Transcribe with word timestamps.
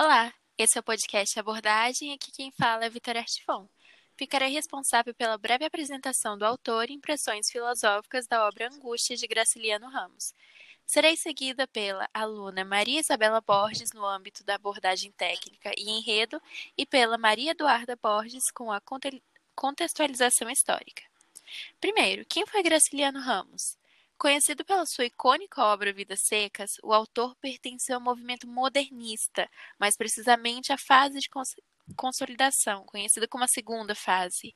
Olá, 0.00 0.32
esse 0.56 0.78
é 0.78 0.80
o 0.80 0.84
podcast 0.84 1.40
Abordagem. 1.40 2.12
Aqui 2.12 2.30
quem 2.30 2.52
fala 2.52 2.84
é 2.84 2.88
Vitória 2.88 3.20
Artifon. 3.20 3.68
Ficarei 4.16 4.48
responsável 4.48 5.12
pela 5.12 5.36
breve 5.36 5.64
apresentação 5.64 6.38
do 6.38 6.44
autor 6.44 6.88
e 6.88 6.92
impressões 6.92 7.50
filosóficas 7.50 8.24
da 8.28 8.46
obra 8.46 8.68
Angústia 8.72 9.16
de 9.16 9.26
Graciliano 9.26 9.88
Ramos. 9.88 10.32
Serei 10.86 11.16
seguida 11.16 11.66
pela 11.66 12.08
aluna 12.14 12.64
Maria 12.64 13.00
Isabela 13.00 13.40
Borges 13.40 13.92
no 13.92 14.06
âmbito 14.06 14.44
da 14.44 14.54
abordagem 14.54 15.10
técnica 15.10 15.72
e 15.76 15.90
enredo 15.90 16.40
e 16.76 16.86
pela 16.86 17.18
Maria 17.18 17.50
Eduarda 17.50 17.98
Borges 18.00 18.52
com 18.52 18.70
a 18.70 18.80
contextualização 19.56 20.48
histórica. 20.48 21.02
Primeiro, 21.80 22.24
quem 22.24 22.46
foi 22.46 22.62
Graciliano 22.62 23.18
Ramos? 23.18 23.76
Conhecido 24.18 24.64
pela 24.64 24.84
sua 24.84 25.04
icônica 25.06 25.62
obra 25.64 25.92
Vidas 25.92 26.20
Secas, 26.20 26.76
o 26.82 26.92
autor 26.92 27.36
pertenceu 27.36 27.94
ao 27.94 28.00
movimento 28.02 28.48
modernista, 28.48 29.48
mais 29.78 29.96
precisamente 29.96 30.72
à 30.72 30.76
fase 30.76 31.20
de 31.20 31.28
consolidação, 31.96 32.84
conhecida 32.84 33.26
como 33.28 33.44
a 33.44 33.48
segunda 33.48 33.94
fase. 33.94 34.54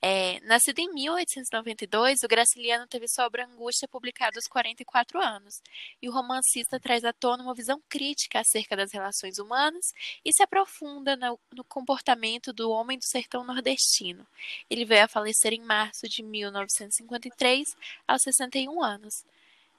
É, 0.00 0.40
nascido 0.40 0.78
em 0.78 0.92
1892, 0.92 2.22
o 2.22 2.28
Graciliano 2.28 2.86
teve 2.86 3.08
sua 3.08 3.26
obra 3.26 3.46
Angústia 3.46 3.88
publicada 3.88 4.38
aos 4.38 4.46
44 4.46 5.20
anos, 5.20 5.62
e 6.00 6.08
o 6.08 6.12
romancista 6.12 6.78
traz 6.80 7.04
à 7.04 7.12
tona 7.12 7.42
uma 7.42 7.54
visão 7.54 7.82
crítica 7.88 8.40
acerca 8.40 8.76
das 8.76 8.92
relações 8.92 9.38
humanas 9.38 9.92
e 10.24 10.32
se 10.32 10.42
aprofunda 10.42 11.16
no, 11.16 11.38
no 11.52 11.64
comportamento 11.64 12.52
do 12.52 12.70
homem 12.70 12.98
do 12.98 13.04
sertão 13.04 13.44
nordestino. 13.44 14.26
Ele 14.68 14.84
veio 14.84 15.04
a 15.04 15.08
falecer 15.08 15.52
em 15.52 15.60
março 15.60 16.08
de 16.08 16.22
1953, 16.22 17.76
aos 18.06 18.22
61 18.22 18.82
anos. 18.82 19.24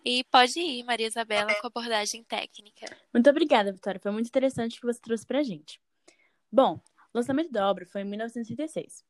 E 0.06 0.24
pode 0.26 0.60
ir, 0.60 0.84
Maria 0.84 1.08
Isabela, 1.08 1.52
com 1.56 1.66
a 1.66 1.68
abordagem 1.68 2.24
técnica. 2.24 2.86
Muito 3.12 3.28
obrigada, 3.28 3.72
Vitória. 3.72 4.00
Foi 4.00 4.12
muito 4.12 4.28
interessante 4.28 4.78
o 4.78 4.82
que 4.82 4.86
você 4.86 5.02
trouxe 5.02 5.26
para 5.26 5.40
a 5.40 5.44
gente. 5.44 5.80
Bom, 6.52 6.82
o 7.14 7.18
lançamento 7.18 7.52
da 7.52 7.70
obra 7.70 7.86
foi 7.86 8.02
em 8.02 8.06
1936. 8.06 9.04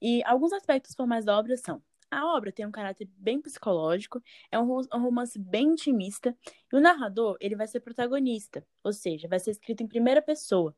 E 0.00 0.22
alguns 0.24 0.52
aspectos 0.52 0.94
formais 0.94 1.24
da 1.24 1.36
obra 1.38 1.56
são: 1.56 1.82
a 2.10 2.34
obra 2.34 2.50
tem 2.50 2.64
um 2.66 2.70
caráter 2.70 3.08
bem 3.16 3.40
psicológico, 3.40 4.22
é 4.50 4.58
um 4.58 4.64
romance 4.64 5.38
bem 5.38 5.68
intimista, 5.68 6.36
e 6.72 6.76
o 6.76 6.80
narrador 6.80 7.36
ele 7.40 7.56
vai 7.56 7.66
ser 7.66 7.80
protagonista, 7.80 8.66
ou 8.82 8.92
seja, 8.92 9.28
vai 9.28 9.38
ser 9.38 9.50
escrito 9.50 9.82
em 9.82 9.86
primeira 9.86 10.22
pessoa. 10.22 10.74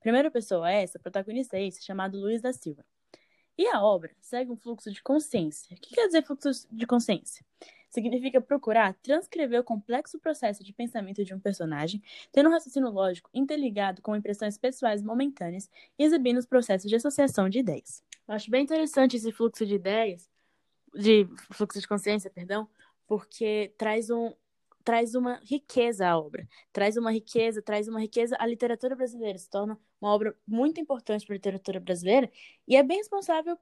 Primeira 0.00 0.30
pessoa 0.30 0.70
é 0.70 0.82
essa, 0.82 0.98
protagonista 0.98 1.56
é 1.56 1.66
esse, 1.66 1.84
chamado 1.84 2.18
Luiz 2.18 2.42
da 2.42 2.52
Silva. 2.52 2.84
E 3.56 3.66
a 3.68 3.80
obra 3.82 4.10
segue 4.20 4.50
um 4.50 4.56
fluxo 4.56 4.90
de 4.90 5.00
consciência. 5.02 5.76
O 5.76 5.80
que 5.80 5.94
quer 5.94 6.06
dizer 6.06 6.24
fluxo 6.24 6.66
de 6.72 6.86
consciência? 6.86 7.44
Significa 7.92 8.40
procurar 8.40 8.94
transcrever 9.02 9.60
o 9.60 9.64
complexo 9.64 10.18
processo 10.18 10.64
de 10.64 10.72
pensamento 10.72 11.22
de 11.24 11.34
um 11.34 11.38
personagem, 11.38 12.02
tendo 12.32 12.48
um 12.48 12.52
raciocínio 12.52 12.90
lógico 12.90 13.30
interligado 13.34 14.00
com 14.00 14.16
impressões 14.16 14.56
pessoais 14.56 15.02
momentâneas 15.02 15.70
e 15.98 16.04
exibindo 16.04 16.38
os 16.38 16.46
processos 16.46 16.88
de 16.88 16.96
associação 16.96 17.48
de 17.48 17.58
ideias. 17.58 18.02
Eu 18.26 18.34
acho 18.34 18.50
bem 18.50 18.62
interessante 18.62 19.16
esse 19.16 19.30
fluxo 19.30 19.66
de 19.66 19.74
ideias, 19.74 20.28
de 20.94 21.28
fluxo 21.50 21.78
de 21.78 21.86
consciência, 21.86 22.30
perdão, 22.30 22.66
porque 23.06 23.72
traz 23.76 24.10
um 24.10 24.32
traz 24.84 25.14
uma 25.14 25.40
riqueza 25.44 26.08
à 26.08 26.18
obra, 26.18 26.44
traz 26.72 26.96
uma 26.96 27.12
riqueza, 27.12 27.62
traz 27.62 27.86
uma 27.86 28.00
riqueza 28.00 28.36
à 28.40 28.44
literatura 28.44 28.96
brasileira, 28.96 29.38
se 29.38 29.48
torna 29.48 29.78
uma 30.00 30.10
obra 30.12 30.36
muito 30.44 30.80
importante 30.80 31.24
para 31.24 31.34
a 31.34 31.36
literatura 31.36 31.78
brasileira 31.78 32.28
e 32.66 32.74
é 32.74 32.82
bem 32.82 32.96
responsável 32.98 33.56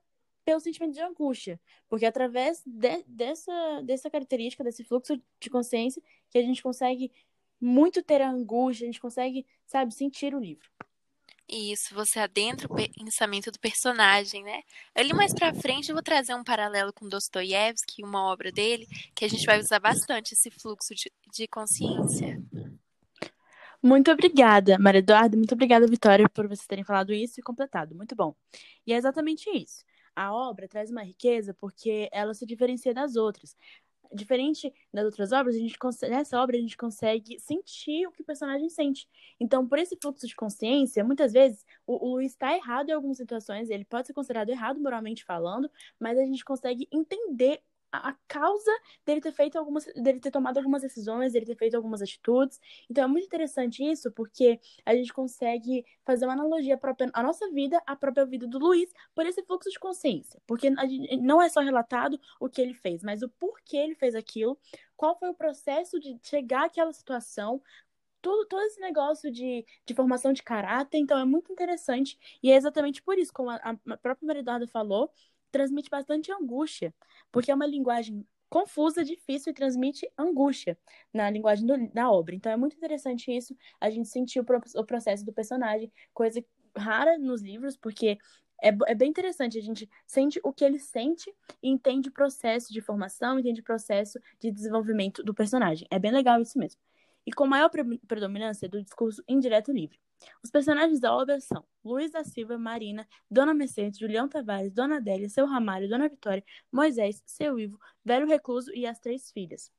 pelo 0.51 0.59
sentimento 0.59 0.95
de 0.95 1.01
angústia, 1.01 1.61
porque 1.89 2.05
através 2.05 2.61
de, 2.67 3.05
dessa, 3.07 3.83
dessa 3.85 4.11
característica, 4.11 4.65
desse 4.65 4.83
fluxo 4.83 5.17
de 5.39 5.49
consciência, 5.49 6.03
que 6.29 6.39
a 6.39 6.43
gente 6.43 6.61
consegue 6.61 7.13
muito 7.61 8.03
ter 8.03 8.21
a 8.21 8.29
angústia, 8.29 8.85
a 8.85 8.89
gente 8.91 9.01
consegue, 9.01 9.47
sabe, 9.65 9.95
sentir 9.95 10.35
o 10.35 10.41
livro. 10.41 10.69
Isso, 11.49 11.95
você 11.95 12.19
adentra 12.19 12.67
o 12.67 12.75
pensamento 12.75 13.53
do 13.53 13.61
personagem, 13.61 14.43
né? 14.43 14.63
Ali 14.93 15.13
mais 15.13 15.33
pra 15.33 15.55
frente 15.55 15.89
eu 15.89 15.95
vou 15.95 16.03
trazer 16.03 16.35
um 16.35 16.43
paralelo 16.43 16.93
com 16.93 17.09
Dostoiévski, 17.09 18.03
uma 18.03 18.25
obra 18.25 18.51
dele, 18.51 18.89
que 19.15 19.25
a 19.25 19.29
gente 19.29 19.47
vai 19.47 19.61
usar 19.61 19.79
bastante 19.79 20.33
esse 20.33 20.51
fluxo 20.51 20.93
de, 20.97 21.13
de 21.33 21.47
consciência. 21.47 22.43
Muito 23.81 24.11
obrigada, 24.11 24.79
Maria 24.81 24.99
Eduarda. 24.99 25.37
Muito 25.37 25.55
obrigada, 25.55 25.87
Vitória, 25.87 26.29
por 26.29 26.49
vocês 26.49 26.67
terem 26.67 26.85
falado 26.85 27.13
isso 27.13 27.39
e 27.39 27.43
completado. 27.43 27.95
Muito 27.95 28.17
bom. 28.17 28.35
E 28.85 28.93
é 28.93 28.97
exatamente 28.97 29.49
isso 29.51 29.89
a 30.21 30.35
obra 30.35 30.69
traz 30.69 30.91
uma 30.91 31.03
riqueza 31.03 31.55
porque 31.55 32.11
ela 32.13 32.35
se 32.35 32.45
diferencia 32.45 32.93
das 32.93 33.17
outras. 33.17 33.57
Diferente 34.13 34.71
das 34.93 35.05
outras 35.05 35.33
obras, 35.33 35.55
a 35.55 35.59
gente 35.59 35.79
consegue, 35.79 36.13
nessa 36.13 36.39
obra 36.43 36.59
a 36.59 36.61
gente 36.61 36.77
consegue 36.77 37.39
sentir 37.41 38.07
o 38.07 38.13
que 38.13 38.21
o 38.21 38.25
personagem 38.25 38.69
sente. 38.69 39.09
Então, 39.39 39.67
por 39.67 39.79
esse 39.79 39.97
fluxo 39.97 40.27
de 40.27 40.35
consciência, 40.37 41.03
muitas 41.03 41.33
vezes 41.33 41.65
o, 41.87 42.07
o 42.07 42.13
Luiz 42.17 42.33
está 42.33 42.55
errado 42.55 42.91
em 42.91 42.93
algumas 42.93 43.17
situações, 43.17 43.71
ele 43.71 43.85
pode 43.85 44.09
ser 44.09 44.13
considerado 44.13 44.51
errado 44.51 44.79
moralmente 44.79 45.25
falando, 45.25 45.71
mas 45.99 46.19
a 46.19 46.25
gente 46.27 46.45
consegue 46.45 46.87
entender 46.93 47.63
a 47.93 48.15
causa 48.29 48.71
dele 49.05 49.21
ter 49.21 49.33
feito 49.33 49.59
algumas, 49.59 49.85
dele 49.95 50.21
ter 50.21 50.31
tomado 50.31 50.59
algumas 50.59 50.83
decisões, 50.83 51.33
dele 51.33 51.47
ter 51.47 51.57
feito 51.57 51.77
algumas 51.77 52.01
atitudes. 52.03 52.61
Então 52.89 53.05
é 53.05 53.07
muito 53.07 53.27
interessante 53.27 53.85
isso, 53.85 54.11
porque 54.13 54.61
a 54.85 54.95
gente 54.95 55.13
consegue 55.13 55.85
fazer 56.05 56.27
uma 56.27 56.35
analogia 56.35 56.77
própria, 56.77 57.11
a 57.13 57.23
nossa 57.23 57.51
vida, 57.51 57.81
a 57.87 57.97
própria 57.97 58.25
vida 58.25 58.47
do 58.47 58.59
Luiz, 58.59 58.93
por 59.15 59.27
esse 59.27 59.43
fluxo 59.43 59.71
de 59.71 59.79
consciência. 59.79 60.41
Porque 60.47 60.71
não 61.21 61.43
é 61.43 61.49
só 61.49 61.61
relatado 61.61 62.21
o 62.39 62.49
que 62.49 62.61
ele 62.61 62.75
fez, 62.75 63.03
mas 63.03 63.23
o 63.23 63.29
porquê 63.29 63.77
ele 63.77 63.95
fez 63.95 64.15
aquilo, 64.15 64.59
qual 64.97 65.19
foi 65.19 65.29
o 65.31 65.35
processo 65.35 65.99
de 65.99 66.19
chegar 66.23 66.67
àquela 66.67 66.93
situação, 66.93 67.63
tudo, 68.21 68.47
todo 68.47 68.63
esse 68.63 68.81
negócio 68.81 69.31
de, 69.31 69.65
de 69.87 69.95
formação 69.95 70.33
de 70.33 70.43
caráter, 70.43 70.99
então 70.99 71.19
é 71.19 71.25
muito 71.25 71.53
interessante. 71.53 72.19
E 72.43 72.53
é 72.53 72.57
exatamente 72.57 73.03
por 73.03 73.19
isso, 73.19 73.33
como 73.33 73.51
a, 73.51 73.57
a 73.57 73.97
própria 73.97 74.27
Maria 74.27 74.41
Eduarda 74.41 74.67
falou, 74.67 75.11
transmite 75.51 75.91
bastante 75.91 76.33
angústia, 76.33 76.95
porque 77.31 77.51
é 77.51 77.55
uma 77.55 77.67
linguagem 77.67 78.27
confusa, 78.49 79.05
difícil 79.05 79.53
e 79.53 79.55
transmite 79.55 80.11
angústia 80.19 80.77
na 81.13 81.31
linguagem 81.31 81.65
do, 81.65 81.89
da 81.93 82.11
obra. 82.11 82.35
Então 82.35 82.51
é 82.51 82.57
muito 82.57 82.77
interessante 82.77 83.31
isso, 83.31 83.57
a 83.81 83.89
gente 83.89 84.09
sentir 84.09 84.41
o, 84.41 84.45
o 84.75 84.85
processo 84.85 85.25
do 85.25 85.33
personagem, 85.33 85.91
coisa 86.13 86.45
rara 86.77 87.17
nos 87.17 87.43
livros, 87.43 87.77
porque 87.77 88.19
é, 88.63 88.69
é, 88.69 88.95
bem 88.95 89.09
interessante, 89.09 89.59
a 89.59 89.63
gente 89.63 89.89
sente 90.07 90.41
o 90.45 90.53
que 90.53 90.65
ele 90.65 90.79
sente 90.79 91.33
e 91.63 91.71
entende 91.71 92.09
o 92.09 92.13
processo 92.13 92.73
de 92.73 92.81
formação, 92.81 93.39
entende 93.39 93.61
o 93.61 93.65
processo 93.65 94.19
de 94.39 94.51
desenvolvimento 94.51 95.23
do 95.23 95.33
personagem. 95.33 95.87
É 95.91 95.99
bem 95.99 96.13
legal 96.13 96.41
isso 96.41 96.59
mesmo. 96.59 96.81
E 97.27 97.33
com 97.33 97.47
maior 97.47 97.71
predominância 98.07 98.69
do 98.69 98.83
discurso 98.83 99.23
indireto 99.29 99.73
livre. 99.73 99.99
Os 100.43 100.51
personagens 100.51 101.01
da 101.01 101.15
obra 101.15 101.41
são 101.41 101.65
Luiz 101.85 102.11
da 102.11 102.25
Silva, 102.25 102.59
Marina, 102.59 103.07
Dona 103.31 103.55
Mercedes, 103.55 103.99
Julião 103.99 104.29
Tavares, 104.29 104.73
Dona 104.73 104.97
Adélia, 104.97 105.29
Seu 105.29 105.47
Ramalho, 105.47 105.89
Dona 105.89 106.09
Vitória, 106.09 106.45
Moisés, 106.71 107.23
Seu 107.27 107.59
Ivo, 107.59 107.79
Velho 108.05 108.27
Recluso 108.27 108.73
e 108.75 108.87
as 108.87 108.99
três 108.99 109.31
filhas. 109.31 109.73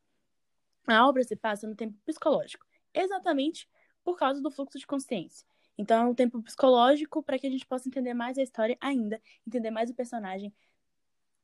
A 0.87 1.07
obra 1.07 1.23
se 1.23 1.35
passa 1.35 1.67
no 1.67 1.75
tempo 1.75 1.97
psicológico, 2.05 2.65
exatamente 2.93 3.69
por 4.03 4.17
causa 4.17 4.41
do 4.41 4.51
fluxo 4.51 4.79
de 4.79 4.87
consciência. 4.87 5.45
Então 5.77 6.05
é 6.05 6.09
um 6.09 6.15
tempo 6.15 6.41
psicológico 6.41 7.23
para 7.23 7.39
que 7.39 7.47
a 7.47 7.49
gente 7.49 7.65
possa 7.65 7.87
entender 7.87 8.13
mais 8.13 8.37
a 8.37 8.43
história 8.43 8.77
ainda, 8.79 9.21
entender 9.47 9.71
mais 9.71 9.89
o 9.89 9.93
personagem 9.93 10.53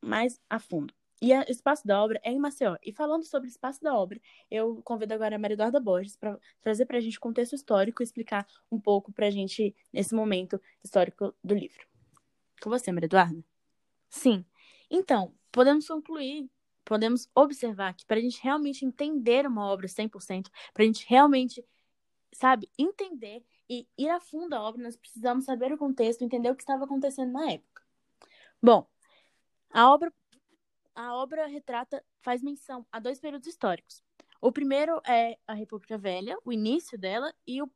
mais 0.01 0.39
a 0.49 0.59
fundo. 0.59 0.93
E 1.21 1.33
o 1.33 1.43
espaço 1.49 1.85
da 1.85 2.01
obra 2.01 2.19
é 2.23 2.31
em 2.31 2.39
Maceió. 2.39 2.77
E 2.83 2.93
falando 2.93 3.23
sobre 3.23 3.47
o 3.47 3.51
espaço 3.51 3.81
da 3.81 3.95
obra, 3.95 4.21
eu 4.51 4.81
convido 4.83 5.13
agora 5.13 5.35
a 5.35 5.39
Maria 5.39 5.55
Eduarda 5.55 5.79
Borges 5.79 6.15
para 6.15 6.39
trazer 6.61 6.85
para 6.85 6.97
a 6.97 6.99
gente 6.99 7.17
o 7.17 7.21
contexto 7.21 7.55
histórico 7.55 8.01
e 8.01 8.05
explicar 8.05 8.45
um 8.71 8.79
pouco 8.79 9.11
para 9.11 9.25
a 9.27 9.31
gente 9.31 9.75
nesse 9.91 10.13
momento 10.13 10.61
histórico 10.83 11.33
do 11.43 11.55
livro. 11.55 11.87
Com 12.61 12.69
você, 12.69 12.91
Maria 12.91 13.07
Eduarda? 13.07 13.43
Sim. 14.09 14.45
Então, 14.91 15.33
podemos 15.51 15.87
concluir, 15.87 16.49
podemos 16.85 17.27
observar 17.33 17.93
que 17.95 18.05
para 18.05 18.17
a 18.17 18.21
gente 18.21 18.41
realmente 18.43 18.85
entender 18.85 19.47
uma 19.47 19.65
obra 19.65 19.87
100%, 19.87 20.49
para 20.71 20.83
a 20.83 20.85
gente 20.85 21.05
realmente, 21.09 21.65
sabe, 22.31 22.69
entender 22.77 23.43
e 23.69 23.87
ir 23.97 24.09
a 24.09 24.19
fundo 24.19 24.53
a 24.53 24.61
obra, 24.61 24.83
nós 24.83 24.95
precisamos 24.95 25.45
saber 25.45 25.73
o 25.73 25.77
contexto, 25.77 26.23
entender 26.23 26.51
o 26.51 26.55
que 26.55 26.63
estava 26.63 26.85
acontecendo 26.85 27.31
na 27.31 27.51
época. 27.51 27.83
Bom, 28.61 28.87
a 29.71 29.91
obra 29.91 30.13
a 30.97 31.15
obra 31.15 31.45
retrata, 31.45 32.03
faz 32.21 32.41
menção 32.41 32.85
a 32.91 32.99
dois 32.99 33.19
períodos 33.19 33.47
históricos. 33.47 34.03
O 34.41 34.51
primeiro 34.51 34.99
é 35.05 35.37
a 35.45 35.53
República 35.53 35.95
Velha, 35.95 36.35
o 36.43 36.51
início 36.51 36.97
dela, 36.97 37.31
e 37.45 37.61
o, 37.61 37.69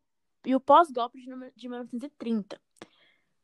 e 0.43 0.55
o 0.55 0.59
pós-golpe 0.59 1.19
de, 1.19 1.27
de 1.55 1.69
1930. 1.69 2.59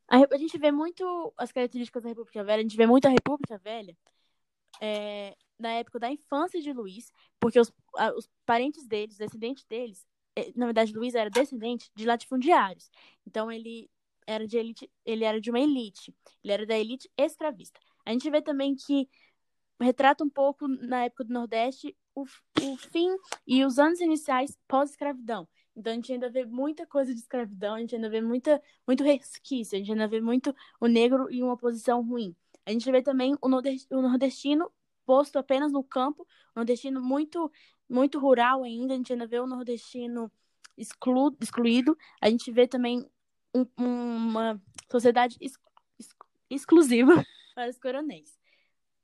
A, 0.07 0.17
a, 0.33 0.37
gente 0.37 0.57
vê 0.57 0.71
muito 0.71 1.31
as 1.37 1.51
características 1.51 2.01
da 2.01 2.09
República 2.09 2.43
Velha, 2.43 2.59
a 2.59 2.63
gente 2.63 2.75
vê 2.75 2.87
muito 2.87 3.05
a 3.05 3.11
República 3.11 3.59
Velha 3.59 3.95
é, 4.81 5.37
na 5.59 5.73
época 5.73 5.99
da 5.99 6.09
infância 6.09 6.59
de 6.59 6.73
Luiz, 6.73 7.11
porque 7.39 7.59
os, 7.59 7.71
a, 7.95 8.11
os 8.15 8.27
parentes 8.47 8.87
deles, 8.87 9.17
descendentes 9.17 9.63
deles, 9.65 10.07
é, 10.35 10.51
na 10.55 10.65
verdade, 10.65 10.91
Luiz 10.91 11.13
era 11.13 11.29
descendente 11.29 11.91
de 11.95 12.05
latifundiários. 12.05 12.89
Então, 13.27 13.51
ele 13.51 13.89
era 14.25 14.47
de 14.47 14.57
elite, 14.57 14.91
ele 15.05 15.23
era 15.23 15.39
de 15.39 15.51
uma 15.51 15.59
elite, 15.59 16.15
ele 16.43 16.53
era 16.53 16.65
da 16.65 16.77
elite 16.77 17.07
escravista. 17.15 17.79
A 18.05 18.11
gente 18.11 18.29
vê 18.29 18.41
também 18.41 18.75
que 18.75 19.09
retrata 19.79 20.23
um 20.23 20.29
pouco, 20.29 20.67
na 20.67 21.05
época 21.05 21.23
do 21.23 21.33
Nordeste, 21.33 21.95
o, 22.15 22.23
o 22.23 22.77
fim 22.77 23.15
e 23.45 23.63
os 23.63 23.77
anos 23.77 23.99
iniciais 23.99 24.57
pós-escravidão. 24.67 25.47
Então 25.75 25.91
a 25.91 25.95
gente 25.95 26.11
ainda 26.11 26.29
vê 26.29 26.43
muita 26.43 26.87
coisa 26.87 27.13
de 27.13 27.19
escravidão, 27.19 27.75
a 27.75 27.79
gente 27.79 27.95
ainda 27.95 28.09
vê 28.09 28.19
muita, 28.19 28.61
muito 28.87 29.03
resquício, 29.03 29.75
a 29.75 29.79
gente 29.79 29.91
ainda 29.91 30.07
vê 30.07 30.19
muito 30.19 30.55
o 30.79 30.87
negro 30.87 31.29
em 31.29 31.43
uma 31.43 31.55
posição 31.55 32.01
ruim. 32.01 32.35
A 32.65 32.71
gente 32.71 32.91
vê 32.91 33.01
também 33.01 33.35
o 33.39 33.47
nordestino 33.47 34.71
posto 35.05 35.37
apenas 35.37 35.71
no 35.71 35.83
campo, 35.83 36.23
o 36.23 36.59
nordestino 36.59 36.99
muito, 36.99 37.51
muito 37.87 38.19
rural 38.19 38.63
ainda, 38.63 38.93
a 38.93 38.97
gente 38.97 39.13
ainda 39.13 39.27
vê 39.27 39.39
o 39.39 39.45
nordestino 39.45 40.31
exclu, 40.75 41.35
excluído, 41.39 41.97
a 42.19 42.29
gente 42.29 42.51
vê 42.51 42.67
também 42.67 43.07
um, 43.53 43.65
uma 43.77 44.61
sociedade 44.91 45.37
ex, 45.39 45.53
ex, 45.99 46.15
exclusiva 46.49 47.13
para 47.55 47.69
os 47.69 47.77
coronéis. 47.77 48.37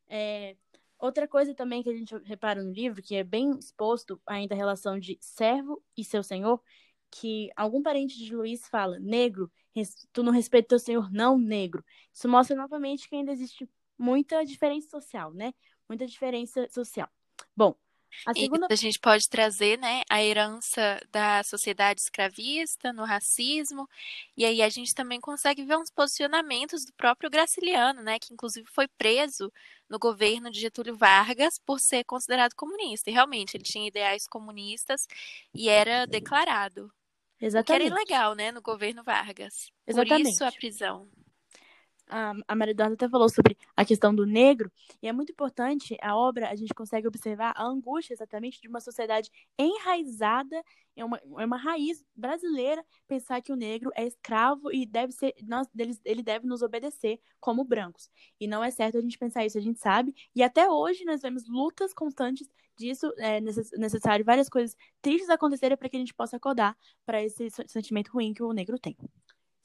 É, 0.08 0.56
Outra 1.04 1.28
coisa 1.28 1.54
também 1.54 1.84
que 1.84 1.90
a 1.90 1.94
gente 1.94 2.16
repara 2.20 2.64
no 2.64 2.72
livro, 2.72 3.04
que 3.04 3.14
é 3.14 3.26
bem 3.26 3.52
exposto 3.60 4.22
ainda 4.26 4.56
a 4.56 4.58
relação 4.58 4.98
de 4.98 5.18
servo 5.20 5.84
e 5.98 6.06
seu 6.06 6.24
senhor, 6.24 6.64
que 7.12 7.50
algum 7.58 7.84
parente 7.84 8.18
de 8.18 8.34
Luiz 8.34 8.70
fala, 8.70 8.98
negro, 9.00 9.52
tu 10.14 10.24
não 10.24 10.32
respeita 10.32 10.70
teu 10.70 10.80
senhor, 10.80 11.12
não, 11.12 11.38
negro. 11.38 11.84
Isso 12.14 12.30
mostra 12.30 12.56
novamente 12.56 13.10
que 13.10 13.18
ainda 13.18 13.34
existe 13.34 13.70
muita 13.98 14.46
diferença 14.46 14.88
social, 14.90 15.34
né? 15.34 15.54
Muita 15.90 16.08
diferença 16.08 16.70
social. 16.70 17.10
Bom, 17.54 17.76
a, 18.25 18.33
segunda... 18.33 18.68
a 18.69 18.75
gente 18.75 19.00
pode 19.00 19.27
trazer 19.30 19.77
né, 19.80 20.01
a 20.10 20.24
herança 20.24 21.00
da 21.12 21.44
sociedade 21.44 22.01
escravista 22.01 22.94
no 22.94 23.04
racismo, 23.04 23.88
e 24.36 24.45
aí 24.45 24.62
a 24.62 24.69
gente 24.69 24.94
também 24.94 25.19
consegue 25.19 25.63
ver 25.63 25.77
uns 25.77 25.92
posicionamentos 25.92 26.86
do 26.86 26.94
próprio 26.94 27.30
Graciliano, 27.30 28.01
né, 28.01 28.19
que 28.19 28.33
inclusive 28.33 28.68
foi 28.71 28.88
preso 28.98 29.51
no 29.89 30.00
governo 30.00 30.50
de 30.50 30.60
Getúlio 30.60 30.95
Vargas 30.95 31.60
por 31.60 31.80
ser 31.80 32.04
considerado 32.04 32.56
comunista. 32.56 33.10
E 33.10 33.13
realmente, 33.13 33.56
ele 33.56 33.63
tinha 33.63 33.88
ideais 33.88 34.27
comunistas 34.27 35.07
e 35.54 35.69
era 35.69 36.06
declarado. 36.06 36.92
Exatamente. 37.39 37.62
O 37.62 37.66
que 37.66 37.94
era 37.94 38.01
ilegal, 38.01 38.36
né, 38.36 38.51
no 38.51 38.62
governo 38.62 39.04
Vargas. 39.04 39.71
Exatamente. 39.86 40.24
Por 40.24 40.30
isso 40.31 40.45
a 40.45 40.51
prisão 40.51 41.09
a, 42.10 42.34
a 42.48 42.56
Maria 42.56 42.72
Eduarda 42.72 42.96
até 42.96 43.10
falou 43.10 43.30
sobre 43.30 43.58
a 43.76 43.86
questão 43.86 44.14
do 44.14 44.26
negro, 44.26 44.72
e 45.02 45.08
é 45.08 45.14
muito 45.14 45.32
importante 45.32 45.98
a 46.02 46.16
obra, 46.16 46.50
a 46.50 46.56
gente 46.56 46.74
consegue 46.74 47.08
observar 47.08 47.54
a 47.56 47.66
angústia 47.66 48.14
exatamente 48.14 48.62
de 48.62 48.68
uma 48.68 48.80
sociedade 48.80 49.30
enraizada, 49.58 50.64
é 50.96 51.04
uma, 51.04 51.20
é 51.40 51.46
uma 51.46 51.58
raiz 51.58 52.04
brasileira 52.16 52.86
pensar 53.08 53.42
que 53.42 53.52
o 53.52 53.56
negro 53.56 53.92
é 53.96 54.06
escravo 54.06 54.72
e 54.72 54.86
deve 54.86 55.12
ser, 55.14 55.34
nós, 55.44 55.68
ele, 55.78 55.98
ele 56.06 56.22
deve 56.22 56.46
nos 56.46 56.62
obedecer 56.62 57.20
como 57.40 57.64
brancos. 57.64 58.10
E 58.40 58.48
não 58.48 58.64
é 58.64 58.70
certo 58.70 58.98
a 58.98 59.02
gente 59.02 59.18
pensar 59.18 59.46
isso, 59.46 59.58
a 59.58 59.62
gente 59.62 59.80
sabe, 59.80 60.14
e 60.36 60.44
até 60.44 60.70
hoje 60.70 61.06
nós 61.06 61.22
vemos 61.22 61.48
lutas 61.48 61.94
constantes 61.94 62.48
disso, 62.78 63.12
é 63.18 63.40
necessário 63.42 64.26
várias 64.26 64.50
coisas 64.50 64.76
tristes 65.02 65.30
acontecerem 65.30 65.78
para 65.78 65.90
que 65.90 65.96
a 65.96 66.00
gente 66.00 66.14
possa 66.14 66.38
acordar 66.38 66.76
para 67.06 67.24
esse 67.24 67.48
sentimento 67.68 68.12
ruim 68.12 68.34
que 68.34 68.44
o 68.44 68.52
negro 68.52 68.80
tem. 68.80 68.98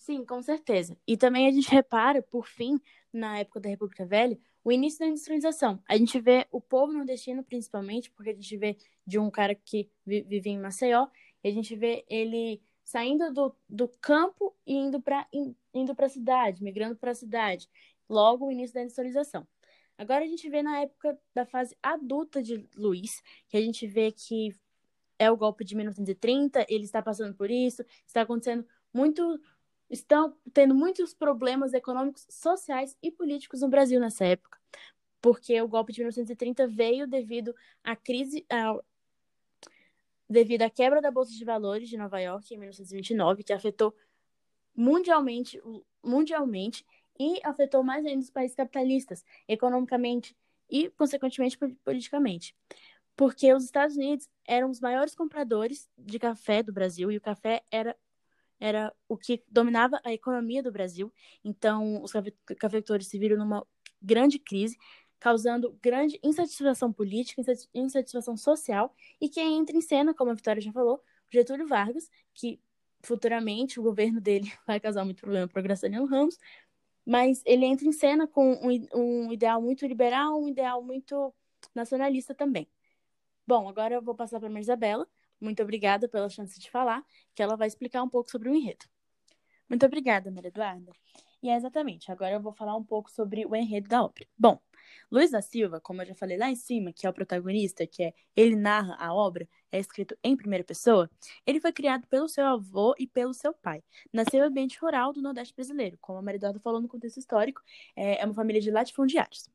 Sim, 0.09 0.25
com 0.25 0.41
certeza. 0.41 0.97
E 1.07 1.19
também 1.19 1.47
a 1.47 1.51
gente 1.51 1.69
repara, 1.69 2.23
por 2.23 2.47
fim, 2.47 2.81
na 3.13 3.41
época 3.41 3.61
da 3.61 3.69
República 3.69 4.07
Velha, 4.07 4.39
o 4.65 4.73
início 4.73 5.01
da 5.01 5.07
industrialização. 5.07 5.83
A 5.87 5.99
gente 5.99 6.19
vê 6.19 6.47
o 6.51 6.63
povo 6.63 6.95
nordestino, 6.95 7.45
principalmente, 7.45 8.11
porque 8.13 8.31
a 8.31 8.35
gente 8.35 8.57
vê 8.57 8.79
de 9.07 9.19
um 9.19 9.31
cara 9.31 9.55
que 9.55 9.91
vivia 10.07 10.51
em 10.51 10.59
Maceió, 10.59 11.09
e 11.45 11.49
a 11.51 11.53
gente 11.53 11.77
vê 11.77 12.07
ele 12.09 12.59
saindo 12.83 13.31
do, 13.35 13.55
do 13.69 13.87
campo 14.01 14.57
e 14.67 14.73
indo 14.77 14.99
para 14.99 15.29
indo 15.75 15.95
a 15.99 16.09
cidade, 16.09 16.65
migrando 16.65 16.97
para 16.97 17.11
a 17.11 17.15
cidade. 17.15 17.69
Logo, 18.09 18.47
o 18.47 18.51
início 18.51 18.73
da 18.73 18.81
industrialização. 18.81 19.47
Agora 19.99 20.25
a 20.25 20.27
gente 20.27 20.49
vê 20.49 20.63
na 20.63 20.81
época 20.81 21.19
da 21.35 21.45
fase 21.45 21.77
adulta 21.83 22.43
de 22.43 22.67
Luiz, 22.75 23.23
que 23.47 23.59
a 23.59 23.61
gente 23.61 23.87
vê 23.87 24.11
que 24.11 24.57
é 25.19 25.31
o 25.31 25.37
golpe 25.37 25.65
de 25.67 25.77
1930, 25.77 26.65
ele 26.67 26.85
está 26.85 27.03
passando 27.03 27.35
por 27.35 27.51
isso, 27.51 27.85
está 28.07 28.23
acontecendo 28.23 28.67
muito 28.91 29.39
estão 29.91 30.37
tendo 30.53 30.75
muitos 30.75 31.15
problemas 31.15 31.73
econômicos, 31.73 32.27
sociais 32.29 32.97
e 33.03 33.11
políticos 33.11 33.63
no 33.63 33.69
Brasil 33.69 33.99
nessa 33.99 34.25
época, 34.25 34.59
porque 35.21 35.61
o 35.61 35.69
golpe 35.69 35.93
de 35.93 36.01
1930 36.01 36.67
veio 36.67 37.07
devido 37.07 37.55
à 37.83 37.97
crise, 37.97 38.47
devido 40.29 40.63
à 40.63 40.71
quebra 40.71 41.01
da 41.01 41.11
bolsa 41.11 41.33
de 41.33 41.45
valores 41.45 41.89
de 41.89 41.97
Nova 41.97 42.21
York 42.21 42.55
em 42.55 42.59
1929, 42.59 43.43
que 43.43 43.53
afetou 43.53 43.95
mundialmente, 44.77 45.61
mundialmente 46.03 46.85
e 47.19 47.41
afetou 47.43 47.83
mais 47.83 48.07
ainda 48.07 48.23
os 48.23 48.31
países 48.31 48.57
capitalistas, 48.57 49.25
economicamente 49.49 50.37
e, 50.71 50.91
consequentemente, 50.91 51.59
politicamente. 51.85 52.55
Porque 53.17 53.53
os 53.53 53.65
Estados 53.65 53.97
Unidos 53.97 54.29
eram 54.47 54.71
os 54.71 54.81
maiores 54.81 55.15
compradores 55.15 55.91
de 55.99 56.19
café 56.19 56.63
do 56.63 56.73
Brasil 56.73 57.11
e 57.11 57.17
o 57.17 57.21
café 57.21 57.65
era 57.71 57.97
era 58.61 58.93
o 59.09 59.17
que 59.17 59.43
dominava 59.49 60.01
a 60.05 60.13
economia 60.13 60.63
do 60.63 60.73
Brasil. 60.73 61.13
Então, 61.45 62.03
os 62.03 62.13
cafeicultores 62.59 63.07
se 63.07 63.19
viram 63.19 63.37
numa 63.37 63.67
grande 64.03 64.39
crise, 64.39 64.77
causando 65.19 65.77
grande 65.83 66.19
insatisfação 66.23 66.93
política, 66.93 67.43
insatisfação 67.75 68.37
social, 68.37 68.95
e 69.21 69.29
quem 69.29 69.59
entra 69.59 69.77
em 69.77 69.81
cena, 69.81 70.15
como 70.15 70.31
a 70.31 70.35
Vitória 70.35 70.63
já 70.63 70.73
falou, 70.73 71.03
Getúlio 71.31 71.67
Vargas, 71.67 72.11
que 72.35 72.61
futuramente 73.03 73.79
o 73.79 73.83
governo 73.83 74.21
dele 74.21 74.53
vai 74.67 74.81
causar 74.81 75.05
muito 75.05 75.21
problema 75.21 75.49
para 75.49 75.61
o 75.61 75.63
Graciliano 75.63 76.07
Ramos, 76.07 76.39
mas 77.05 77.43
ele 77.47 77.65
entra 77.65 77.87
em 77.87 77.93
cena 77.93 78.27
com 78.27 78.53
um, 78.53 78.87
um 78.95 79.33
ideal 79.33 79.63
muito 79.63 79.87
liberal, 79.87 80.41
um 80.41 80.49
ideal 80.49 80.83
muito 80.83 81.35
nacionalista 81.75 82.35
também. 82.35 82.69
Bom, 83.47 83.69
agora 83.69 83.95
eu 83.95 84.03
vou 84.03 84.15
passar 84.15 84.39
para 84.39 84.49
a 84.49 84.61
Isabela, 84.61 85.09
muito 85.41 85.63
obrigada 85.63 86.09
pela 86.09 86.29
chance 86.29 86.59
de 86.59 86.71
falar, 86.71 87.05
que 87.35 87.43
ela 87.43 87.57
vai 87.57 87.69
explicar 87.69 88.03
um 88.03 88.09
pouco 88.09 88.31
sobre 88.31 88.49
o 88.49 88.55
enredo. 88.55 88.87
Muito 89.69 89.85
obrigada, 89.85 90.31
Maria 90.31 90.49
Eduarda. 90.49 90.93
E 91.43 91.51
é 91.51 91.57
exatamente, 91.57 92.11
agora 92.11 92.33
eu 92.33 92.41
vou 92.41 92.53
falar 92.53 92.77
um 92.77 92.83
pouco 92.83 93.11
sobre 93.11 93.47
o 93.47 93.55
enredo 93.55 93.89
da 93.89 94.03
obra. 94.03 94.27
Bom, 94.37 94.61
Luiz 95.11 95.31
da 95.31 95.41
Silva, 95.41 95.81
como 95.81 96.03
eu 96.03 96.07
já 96.07 96.15
falei 96.15 96.37
lá 96.37 96.51
em 96.51 96.57
cima, 96.57 96.93
que 96.93 97.07
é 97.07 97.11
o 97.11 97.13
protagonista, 97.13 97.87
que 97.87 98.03
é 98.03 98.15
ele 98.35 98.57
narra 98.57 98.97
a 98.99 99.15
obra, 99.15 99.49
é 99.71 99.79
escrito 99.79 100.17
em 100.25 100.37
primeira 100.37 100.65
pessoa, 100.65 101.09
ele 101.47 101.61
foi 101.61 101.73
criado 101.73 102.07
pelo 102.09 102.29
seu 102.29 102.45
avô 102.45 102.95
e 102.99 103.07
pelo 103.07 103.33
seu 103.33 103.55
pai. 103.55 103.85
Nasceu 104.13 104.45
em 104.45 104.49
ambiente 104.49 104.79
rural 104.81 105.13
do 105.13 105.23
Nordeste 105.23 105.55
brasileiro, 105.55 105.97
como 106.01 106.19
a 106.19 106.23
Maria 106.23 106.39
Eduarda 106.39 106.61
falou 106.61 106.81
no 106.81 106.89
contexto 106.89 107.19
histórico, 107.19 107.63
é, 107.95 108.21
é 108.21 108.25
uma 108.25 108.35
família 108.35 108.61
de 108.61 108.71
latifundiários. 108.71 109.49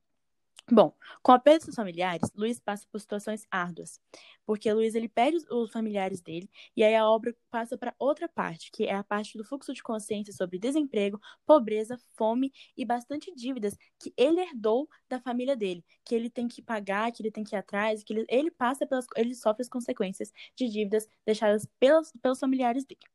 Bom, 0.72 0.96
com 1.22 1.34
a 1.34 1.40
perda 1.40 1.66
dos 1.66 1.76
familiares, 1.76 2.32
Luiz 2.34 2.58
passa 2.58 2.88
por 2.90 3.00
situações 3.00 3.46
árduas, 3.52 4.00
porque 4.46 4.72
Luiz 4.72 4.96
ele 4.96 5.10
perde 5.10 5.38
os 5.52 5.72
familiares 5.72 6.22
dele 6.22 6.50
e 6.76 6.84
aí 6.84 6.96
a 6.96 7.06
obra 7.06 7.36
passa 7.52 7.78
para 7.78 7.94
outra 8.00 8.30
parte, 8.30 8.72
que 8.72 8.86
é 8.86 8.96
a 8.96 9.04
parte 9.04 9.38
do 9.38 9.44
fluxo 9.44 9.74
de 9.74 9.84
consciência 9.84 10.34
sobre 10.34 10.58
desemprego, 10.58 11.20
pobreza, 11.46 11.98
fome 12.16 12.52
e 12.78 12.86
bastante 12.86 13.34
dívidas 13.36 13.76
que 14.00 14.14
ele 14.16 14.40
herdou 14.40 14.88
da 15.10 15.20
família 15.20 15.56
dele, 15.56 15.84
que 16.06 16.16
ele 16.16 16.30
tem 16.30 16.48
que 16.48 16.62
pagar, 16.62 17.12
que 17.12 17.22
ele 17.22 17.32
tem 17.32 17.44
que 17.44 17.56
ir 17.56 17.60
atrás, 17.60 18.02
que 18.02 18.14
ele, 18.14 18.26
ele 18.30 18.50
passa 18.50 18.88
pelas 18.88 19.06
ele 19.18 19.36
sofre 19.36 19.64
as 19.64 19.70
consequências 19.70 20.32
de 20.56 20.70
dívidas 20.70 21.06
deixadas 21.26 21.68
pelos, 21.78 22.12
pelos 22.22 22.40
familiares 22.40 22.86
dele. 22.86 23.13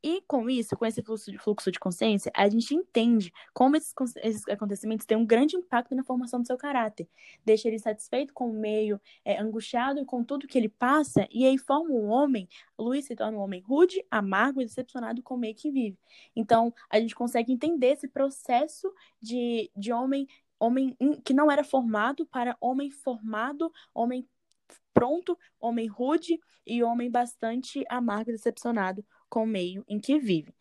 E 0.00 0.22
com 0.28 0.48
isso, 0.48 0.76
com 0.76 0.86
esse 0.86 1.02
fluxo 1.02 1.30
de, 1.32 1.38
fluxo 1.38 1.72
de 1.72 1.80
consciência, 1.80 2.30
a 2.32 2.48
gente 2.48 2.72
entende 2.72 3.32
como 3.52 3.76
esses, 3.76 3.92
esses, 4.22 4.48
acontecimentos 4.48 5.04
têm 5.04 5.16
um 5.16 5.26
grande 5.26 5.56
impacto 5.56 5.92
na 5.92 6.04
formação 6.04 6.40
do 6.40 6.46
seu 6.46 6.56
caráter. 6.56 7.08
Deixa 7.44 7.66
ele 7.66 7.80
satisfeito 7.80 8.32
com 8.32 8.48
o 8.48 8.52
meio, 8.52 9.00
é, 9.24 9.40
angustiado 9.40 10.04
com 10.06 10.22
tudo 10.22 10.46
que 10.46 10.56
ele 10.56 10.68
passa, 10.68 11.26
e 11.32 11.44
aí 11.44 11.58
forma 11.58 11.90
um 11.90 12.06
homem, 12.10 12.48
Luiz 12.78 13.06
se 13.06 13.16
torna 13.16 13.36
um 13.38 13.40
homem 13.40 13.60
rude, 13.60 14.04
amargo 14.08 14.60
e 14.62 14.64
decepcionado 14.64 15.20
com 15.20 15.34
o 15.34 15.38
meio 15.38 15.54
que 15.56 15.68
vive. 15.68 15.98
Então, 16.36 16.72
a 16.88 17.00
gente 17.00 17.14
consegue 17.14 17.52
entender 17.52 17.88
esse 17.88 18.06
processo 18.06 18.92
de, 19.20 19.68
de 19.76 19.92
homem, 19.92 20.28
homem 20.60 20.96
que 21.24 21.34
não 21.34 21.50
era 21.50 21.64
formado 21.64 22.24
para 22.24 22.56
homem 22.60 22.88
formado, 22.88 23.72
homem 23.92 24.24
pronto, 24.94 25.36
homem 25.60 25.88
rude 25.88 26.38
e 26.64 26.84
homem 26.84 27.10
bastante 27.10 27.84
amargo 27.88 28.30
e 28.30 28.34
decepcionado 28.34 29.04
com 29.28 29.44
o 29.44 29.46
meio 29.46 29.84
em 29.88 30.00
que 30.00 30.18
vive. 30.18 30.54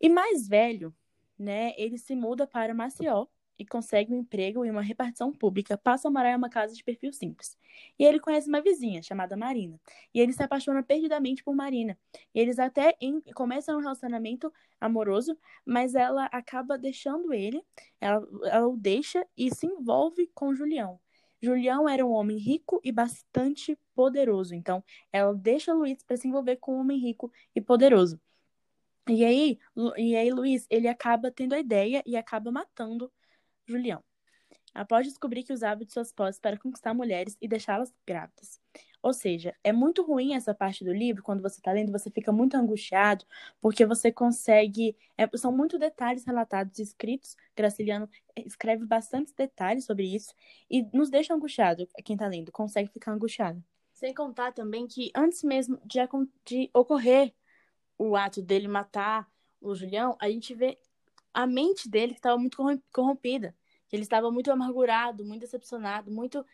E 0.00 0.08
mais 0.08 0.48
velho, 0.48 0.94
né, 1.38 1.72
ele 1.76 1.98
se 1.98 2.14
muda 2.14 2.46
para 2.46 2.74
Maceió 2.74 3.26
e 3.58 3.64
consegue 3.66 4.12
um 4.12 4.18
emprego 4.20 4.64
em 4.64 4.70
uma 4.70 4.82
repartição 4.82 5.32
pública, 5.32 5.78
passa 5.78 6.08
a 6.08 6.10
morar 6.10 6.32
em 6.32 6.36
uma 6.36 6.48
casa 6.48 6.74
de 6.74 6.82
perfil 6.82 7.12
simples. 7.12 7.56
E 7.98 8.04
ele 8.04 8.18
conhece 8.18 8.48
uma 8.48 8.60
vizinha 8.60 9.02
chamada 9.02 9.36
Marina, 9.36 9.80
e 10.12 10.20
ele 10.20 10.32
se 10.32 10.42
apaixona 10.42 10.82
perdidamente 10.82 11.44
por 11.44 11.54
Marina. 11.54 11.96
E 12.34 12.40
eles 12.40 12.58
até 12.58 12.96
em, 13.00 13.20
começam 13.34 13.76
um 13.78 13.80
relacionamento 13.80 14.52
amoroso, 14.80 15.38
mas 15.64 15.94
ela 15.94 16.26
acaba 16.26 16.76
deixando 16.76 17.32
ele, 17.32 17.62
ela, 18.00 18.26
ela 18.46 18.66
o 18.66 18.76
deixa 18.76 19.26
e 19.36 19.54
se 19.54 19.66
envolve 19.66 20.28
com 20.34 20.54
Julião. 20.54 20.98
Julião 21.42 21.88
era 21.88 22.06
um 22.06 22.12
homem 22.12 22.38
rico 22.38 22.80
e 22.84 22.92
bastante 22.92 23.76
poderoso, 23.94 24.54
então 24.54 24.82
ela 25.12 25.34
deixa 25.34 25.74
Luiz 25.74 26.02
para 26.04 26.16
se 26.16 26.28
envolver 26.28 26.56
com 26.56 26.76
um 26.76 26.80
homem 26.80 26.98
rico 26.98 27.32
e 27.54 27.60
poderoso. 27.60 28.20
E 29.08 29.24
aí, 29.24 29.58
e 29.96 30.16
aí 30.16 30.30
Luiz, 30.30 30.66
ele 30.70 30.88
acaba 30.88 31.30
tendo 31.30 31.54
a 31.54 31.58
ideia 31.58 32.02
e 32.06 32.16
acaba 32.16 32.52
matando 32.52 33.12
Julião. 33.66 34.02
após 34.74 35.06
descobrir 35.06 35.44
que 35.44 35.52
usava 35.52 35.84
de 35.84 35.92
suas 35.92 36.12
posses 36.12 36.40
para 36.40 36.58
conquistar 36.58 36.94
mulheres 36.94 37.36
e 37.40 37.48
deixá-las 37.48 37.92
grávidas. 38.06 38.60
Ou 39.02 39.12
seja, 39.12 39.54
é 39.64 39.72
muito 39.72 40.02
ruim 40.04 40.34
essa 40.34 40.54
parte 40.54 40.84
do 40.84 40.92
livro, 40.92 41.22
quando 41.22 41.42
você 41.42 41.58
está 41.58 41.72
lendo, 41.72 41.90
você 41.90 42.08
fica 42.08 42.30
muito 42.30 42.56
angustiado, 42.56 43.24
porque 43.60 43.84
você 43.84 44.12
consegue. 44.12 44.96
É, 45.18 45.28
são 45.36 45.50
muitos 45.50 45.80
detalhes 45.80 46.24
relatados 46.24 46.78
escritos. 46.78 47.36
Graciliano 47.56 48.08
escreve 48.36 48.86
bastantes 48.86 49.32
detalhes 49.34 49.84
sobre 49.84 50.04
isso 50.04 50.32
e 50.70 50.86
nos 50.96 51.10
deixa 51.10 51.34
angustiado. 51.34 51.88
Quem 52.04 52.14
está 52.14 52.28
lendo 52.28 52.52
consegue 52.52 52.88
ficar 52.90 53.12
angustiado. 53.12 53.62
Sem 53.92 54.14
contar 54.14 54.52
também 54.52 54.86
que 54.86 55.10
antes 55.14 55.42
mesmo 55.42 55.80
de, 55.84 55.98
de 56.44 56.70
ocorrer 56.72 57.34
o 57.98 58.16
ato 58.16 58.40
dele 58.40 58.68
matar 58.68 59.28
o 59.60 59.74
Julião, 59.74 60.16
a 60.20 60.28
gente 60.28 60.54
vê 60.54 60.78
a 61.34 61.46
mente 61.46 61.88
dele 61.88 62.12
que 62.12 62.18
estava 62.18 62.38
muito 62.38 62.56
corrompida. 62.92 63.54
Ele 63.90 64.02
estava 64.02 64.30
muito 64.30 64.50
amargurado, 64.50 65.24
muito 65.24 65.42
decepcionado, 65.42 66.10
muito 66.10 66.44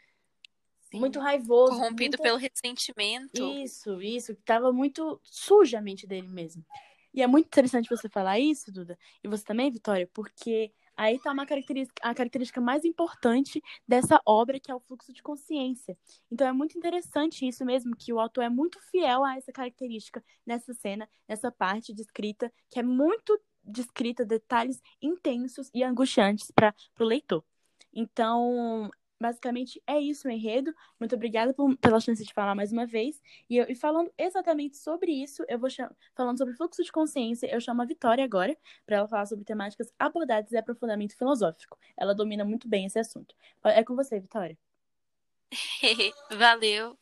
Sim. 0.90 1.00
muito 1.00 1.21
raivoso. 1.21 1.73
Corrompido 1.73 2.18
pelo 2.18 2.38
ressentimento. 2.38 3.42
Isso, 3.62 4.00
isso. 4.00 4.35
Tava 4.45 4.73
muito 4.73 5.21
suja 5.23 5.78
a 5.78 5.83
mente 5.83 6.07
dele 6.07 6.28
mesmo. 6.28 6.64
E 7.12 7.23
é 7.23 7.26
muito 7.26 7.47
interessante 7.47 7.88
você 7.88 8.09
falar 8.09 8.38
isso, 8.38 8.71
Duda, 8.71 8.99
e 9.25 9.28
você 9.28 9.42
também, 9.42 9.71
Vitória, 9.71 10.09
porque 10.12 10.73
aí 10.97 11.18
tá 11.18 11.33
uma 11.33 11.47
característica, 11.47 12.07
a 12.07 12.14
característica 12.14 12.61
mais 12.61 12.85
importante 12.85 13.62
dessa 13.87 14.21
obra, 14.26 14.61
que 14.61 14.71
é 14.71 14.75
o 14.75 14.80
fluxo 14.80 15.12
de 15.12 15.23
consciência. 15.23 15.97
Então 16.30 16.47
é 16.47 16.52
muito 16.52 16.76
interessante 16.76 17.47
isso 17.47 17.64
mesmo, 17.64 17.97
que 17.97 18.12
o 18.12 18.21
autor 18.21 18.45
é 18.45 18.49
muito 18.49 18.78
fiel 18.90 19.25
a 19.25 19.37
essa 19.37 19.52
característica 19.52 20.23
nessa 20.47 20.75
cena, 20.75 21.09
nessa 21.26 21.50
parte 21.50 21.95
de 21.95 22.02
escrita, 22.02 22.52
que 22.71 22.78
é 22.78 22.83
muito 22.83 23.40
descrita 23.64 24.25
detalhes 24.25 24.80
intensos 25.00 25.71
e 25.75 25.83
angustiantes 25.83 26.50
para 26.50 26.75
o 27.00 27.04
leitor. 27.04 27.45
Então, 27.92 28.90
basicamente 29.20 29.82
é 29.87 29.98
isso 29.98 30.28
o 30.28 30.30
enredo. 30.30 30.75
Muito 30.98 31.14
obrigada 31.14 31.52
por, 31.52 31.76
pela 31.78 32.00
chance 32.00 32.25
de 32.25 32.32
falar 32.32 32.54
mais 32.54 32.72
uma 32.72 32.87
vez. 32.87 33.20
E, 33.48 33.56
eu, 33.56 33.66
e 33.68 33.75
falando 33.75 34.12
exatamente 34.16 34.76
sobre 34.76 35.12
isso, 35.12 35.44
eu 35.48 35.58
vou 35.58 35.68
falando 36.14 36.38
sobre 36.38 36.54
fluxo 36.54 36.82
de 36.82 36.92
consciência, 36.92 37.46
eu 37.46 37.60
chamo 37.60 37.82
a 37.82 37.84
Vitória 37.84 38.25
agora 38.25 38.56
para 38.87 38.96
ela 38.96 39.08
falar 39.08 39.26
sobre 39.26 39.44
temáticas 39.44 39.92
abordadas 39.98 40.52
e 40.52 40.56
aprofundamento 40.56 41.16
filosófico. 41.16 41.78
Ela 41.96 42.14
domina 42.14 42.44
muito 42.44 42.68
bem 42.68 42.87
esse 42.87 42.98
assunto. 42.98 43.34
É 43.64 43.82
com 43.84 43.94
você, 43.94 44.20
Vitória. 44.20 44.56
Valeu. 46.37 46.98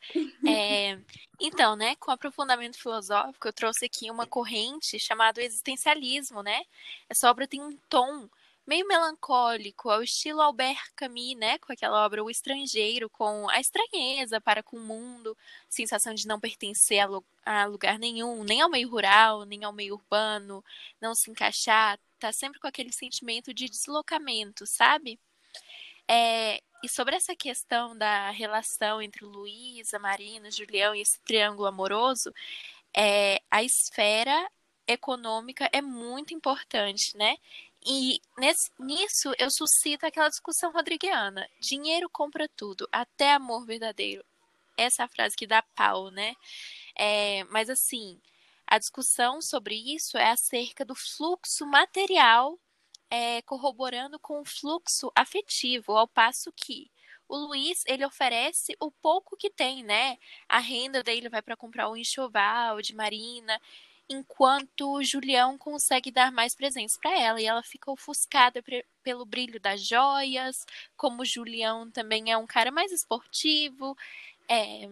É, 0.46 0.99
então, 1.40 1.75
né, 1.75 1.96
com 1.96 2.11
aprofundamento 2.11 2.78
filosófico, 2.78 3.49
eu 3.49 3.52
trouxe 3.52 3.87
aqui 3.87 4.11
uma 4.11 4.26
corrente 4.26 4.99
chamada 4.99 5.42
existencialismo, 5.42 6.42
né? 6.42 6.62
Essa 7.08 7.30
obra 7.30 7.46
tem 7.49 7.61
um 7.61 7.76
tom 7.88 8.28
meio 8.66 8.87
melancólico, 8.87 9.88
ao 9.88 10.02
estilo 10.02 10.40
Albert 10.40 10.92
Camus, 10.96 11.37
né, 11.37 11.58
com 11.58 11.73
aquela 11.73 12.04
obra 12.04 12.25
O 12.25 12.30
Estrangeiro, 12.30 13.08
com 13.08 13.49
a 13.49 13.61
estranheza 13.61 14.40
para 14.40 14.62
com 14.62 14.76
o 14.76 14.80
mundo, 14.80 15.37
sensação 15.68 16.14
de 16.14 16.26
não 16.26 16.40
pertencer 16.40 17.06
a 17.44 17.64
lugar 17.66 17.99
nenhum, 17.99 18.42
nem 18.42 18.61
ao 18.61 18.68
meio 18.68 18.88
rural, 18.88 19.44
nem 19.44 19.64
ao 19.64 19.73
meio 19.73 19.94
urbano, 19.94 20.64
não 21.00 21.14
se 21.14 21.30
encaixar, 21.30 21.99
tá 22.18 22.32
sempre 22.32 22.58
com 22.58 22.66
aquele 22.66 22.92
sentimento 22.92 23.54
de 23.54 23.68
deslocamento, 23.68 24.66
sabe? 24.66 25.18
É, 26.08 26.61
e 26.82 26.88
sobre 26.88 27.16
essa 27.16 27.35
questão 27.35 27.96
da 27.96 28.30
relação 28.30 29.00
entre 29.00 29.25
Luísa, 29.25 29.99
Marina, 29.99 30.50
Julião 30.50 30.94
e 30.94 31.00
esse 31.00 31.20
triângulo 31.20 31.66
amoroso, 31.66 32.32
é, 32.96 33.40
a 33.50 33.62
esfera 33.62 34.50
econômica 34.87 35.68
é 35.73 35.82
muito 35.82 36.32
importante, 36.32 37.16
né? 37.16 37.37
E 37.87 38.21
nesse, 38.37 38.71
nisso 38.81 39.33
eu 39.38 39.49
suscito 39.50 40.05
aquela 40.05 40.28
discussão 40.28 40.73
rodriguiana. 40.73 41.49
Dinheiro 41.61 42.11
compra 42.11 42.49
tudo, 42.57 42.88
até 42.90 43.33
amor 43.33 43.64
verdadeiro. 43.64 44.25
Essa 44.76 45.02
é 45.02 45.05
a 45.05 45.09
frase 45.09 45.37
que 45.37 45.47
dá 45.47 45.62
pau, 45.75 46.11
né? 46.11 46.35
É, 46.99 47.45
mas 47.45 47.71
assim, 47.71 48.21
a 48.66 48.78
discussão 48.78 49.40
sobre 49.40 49.76
isso 49.76 50.19
é 50.19 50.31
acerca 50.31 50.85
do 50.85 50.95
fluxo 50.95 51.64
material 51.66 52.59
é, 53.09 53.40
corroborando 53.43 54.19
com 54.19 54.40
o 54.40 54.45
fluxo 54.45 55.12
afetivo, 55.14 55.93
ao 55.97 56.09
passo 56.09 56.52
que 56.52 56.90
o 57.28 57.37
Luiz 57.37 57.83
ele 57.87 58.05
oferece 58.05 58.76
o 58.81 58.90
pouco 58.90 59.37
que 59.37 59.50
tem, 59.50 59.83
né? 59.83 60.16
A 60.49 60.59
renda 60.59 61.02
dele 61.02 61.28
vai 61.28 61.43
para 61.43 61.57
comprar 61.57 61.88
um 61.90 61.97
enxoval 61.97 62.81
de 62.81 62.95
Marina 62.95 63.61
enquanto 64.09 65.03
Julião 65.03 65.59
consegue 65.59 66.11
dar 66.11 66.33
mais 66.33 66.55
presentes 66.55 66.97
para 66.97 67.19
ela. 67.19 67.41
E 67.41 67.47
ela 67.47 67.63
fica 67.63 67.91
ofuscada 67.91 68.63
pelo 69.03 69.25
brilho 69.27 69.61
das 69.61 69.87
joias, 69.87 70.65
como 70.97 71.25
Julião 71.25 71.91
também 71.91 72.31
é 72.33 72.37
um 72.39 72.47
cara 72.47 72.71
mais 72.71 72.93
esportivo, 72.93 73.97
é... 74.49 74.89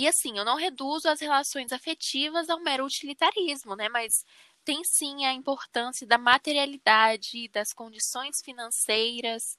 E 0.00 0.08
assim, 0.08 0.38
eu 0.38 0.46
não 0.46 0.56
reduzo 0.56 1.10
as 1.10 1.20
relações 1.20 1.74
afetivas 1.74 2.48
ao 2.48 2.58
mero 2.62 2.86
utilitarismo, 2.86 3.76
né? 3.76 3.86
Mas 3.90 4.24
tem 4.64 4.82
sim 4.82 5.26
a 5.26 5.34
importância 5.34 6.06
da 6.06 6.16
materialidade, 6.16 7.48
das 7.48 7.74
condições 7.74 8.40
financeiras, 8.42 9.58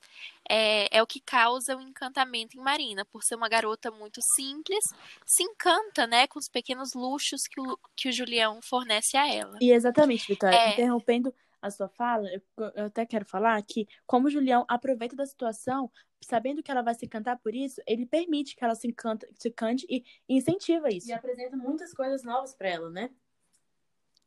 é, 0.50 0.98
é, 0.98 1.04
o 1.04 1.06
que 1.06 1.20
causa 1.20 1.78
o 1.78 1.82
encantamento 1.82 2.58
em 2.58 2.60
Marina, 2.60 3.06
por 3.06 3.22
ser 3.22 3.36
uma 3.36 3.48
garota 3.48 3.92
muito 3.92 4.20
simples, 4.34 4.84
se 5.28 5.44
encanta, 5.44 6.08
né, 6.08 6.26
com 6.26 6.40
os 6.40 6.50
pequenos 6.50 6.96
luxos 6.96 7.44
que 7.44 7.62
o, 7.62 7.78
que 7.96 8.10
o 8.10 8.12
Julião 8.12 8.60
fornece 8.64 9.16
a 9.18 9.32
ela. 9.32 9.60
E 9.62 9.72
exatamente, 9.72 10.28
Vitória, 10.28 10.56
é... 10.56 10.72
interrompendo 10.72 11.32
a 11.62 11.70
sua 11.70 11.88
fala, 11.88 12.28
eu, 12.30 12.42
eu 12.76 12.86
até 12.86 13.06
quero 13.06 13.26
falar 13.26 13.62
que, 13.64 13.88
como 14.08 14.28
o 14.28 14.32
Julião 14.32 14.66
aproveita 14.68 15.16
da 15.16 15.26
situação, 15.26 15.92
sabendo 16.22 16.64
que 16.64 16.72
ela 16.72 16.82
vai 16.82 16.96
se 16.96 17.06
encantar 17.06 17.38
por 17.40 17.54
isso, 17.54 17.82
ele 17.86 18.06
permite 18.06 18.56
que 18.56 18.64
ela 18.64 18.76
se, 18.76 18.88
encanta, 18.88 19.28
se 19.38 19.52
cante 19.52 19.86
e 19.90 20.04
incentiva 20.28 20.90
isso. 20.90 21.10
E 21.10 21.14
apresenta 21.14 21.56
muitas 21.56 21.94
coisas 21.94 22.24
novas 22.24 22.54
para 22.54 22.70
ela, 22.70 22.90
né? 22.90 23.10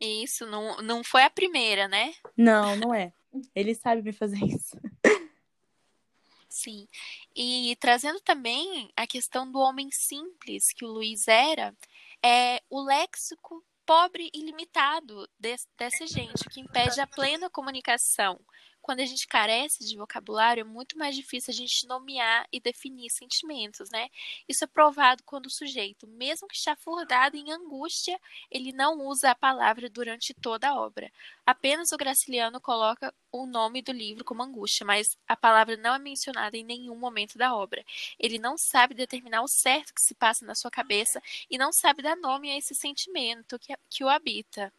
Isso, 0.01 0.47
não, 0.47 0.77
não 0.83 1.05
foi 1.05 1.23
a 1.23 1.31
primeira, 1.31 1.89
né? 1.89 2.15
Não, 2.37 2.77
não 2.77 2.95
é. 2.95 3.13
Ele 3.55 3.75
sabe 3.75 4.03
me 4.03 4.13
fazer 4.13 4.45
isso. 4.45 4.79
Sim. 6.49 6.87
E 7.35 7.77
trazendo 7.81 8.21
também 8.21 8.89
a 8.97 9.07
questão 9.07 9.51
do 9.51 9.59
homem 9.59 9.91
simples 9.91 10.73
que 10.73 10.85
o 10.85 10.89
Luiz 10.89 11.27
era, 11.27 11.77
é 12.25 12.63
o 12.71 12.81
léxico 12.83 13.65
pobre 13.87 14.31
e 14.33 14.41
limitado 14.41 15.29
desse, 15.39 15.67
dessa 15.77 16.07
gente, 16.07 16.49
que 16.51 16.61
impede 16.61 17.01
a 17.01 17.07
plena 17.07 17.51
comunicação 17.51 18.41
quando 18.85 19.01
a 19.01 19.07
gente 19.07 19.27
carece 19.27 19.83
de 19.83 19.97
vocabulário, 19.97 20.61
é 20.61 20.65
muito 20.65 20.99
mais 20.99 21.17
difícil 21.17 21.51
a 21.53 21.57
gente 21.57 21.87
nomear 21.87 22.47
e 22.53 22.61
definir 22.61 23.09
sentimentos, 23.09 23.89
né? 23.89 24.11
Isso 24.47 24.63
é 24.63 24.67
provado 24.67 25.23
quando 25.25 25.47
o 25.47 25.51
sujeito, 25.51 26.07
mesmo 26.07 26.47
que 26.47 26.55
chafurdado 26.55 27.35
em 27.35 27.51
angústia, 27.51 28.21
ele 28.51 28.73
não 28.73 29.01
usa 29.07 29.31
a 29.31 29.35
palavra 29.35 29.89
durante 29.89 30.35
toda 30.35 30.69
a 30.69 30.75
obra. 30.79 31.11
Apenas 31.47 31.93
o 31.93 31.97
Graciliano 31.97 32.61
coloca 32.61 33.15
o 33.33 33.47
nome 33.47 33.81
do 33.81 33.91
livro 33.91 34.23
como 34.23 34.43
angústia, 34.43 34.85
mas 34.85 35.17
a 35.27 35.35
palavra 35.35 35.79
não 35.79 35.95
é 35.95 35.99
mencionada 35.99 36.55
em 36.55 36.63
nenhum 36.63 36.95
momento 36.95 37.39
da 37.39 37.55
obra. 37.57 37.83
Ele 38.19 38.39
não 38.39 38.59
sabe 38.59 38.95
determinar 38.95 39.41
o 39.41 39.49
certo 39.49 39.95
que 39.95 40.03
se 40.03 40.15
passa 40.15 40.45
na 40.45 40.55
sua 40.55 40.71
cabeça 40.71 41.23
e 41.49 41.57
não 41.57 41.73
sabe 41.73 42.03
dar 42.03 42.17
nome 42.17 42.51
a 42.51 42.59
esse 42.59 42.75
sentimento 42.75 43.59
que, 43.59 43.75
que 43.89 44.05
o 44.05 44.11
habita. 44.11 44.71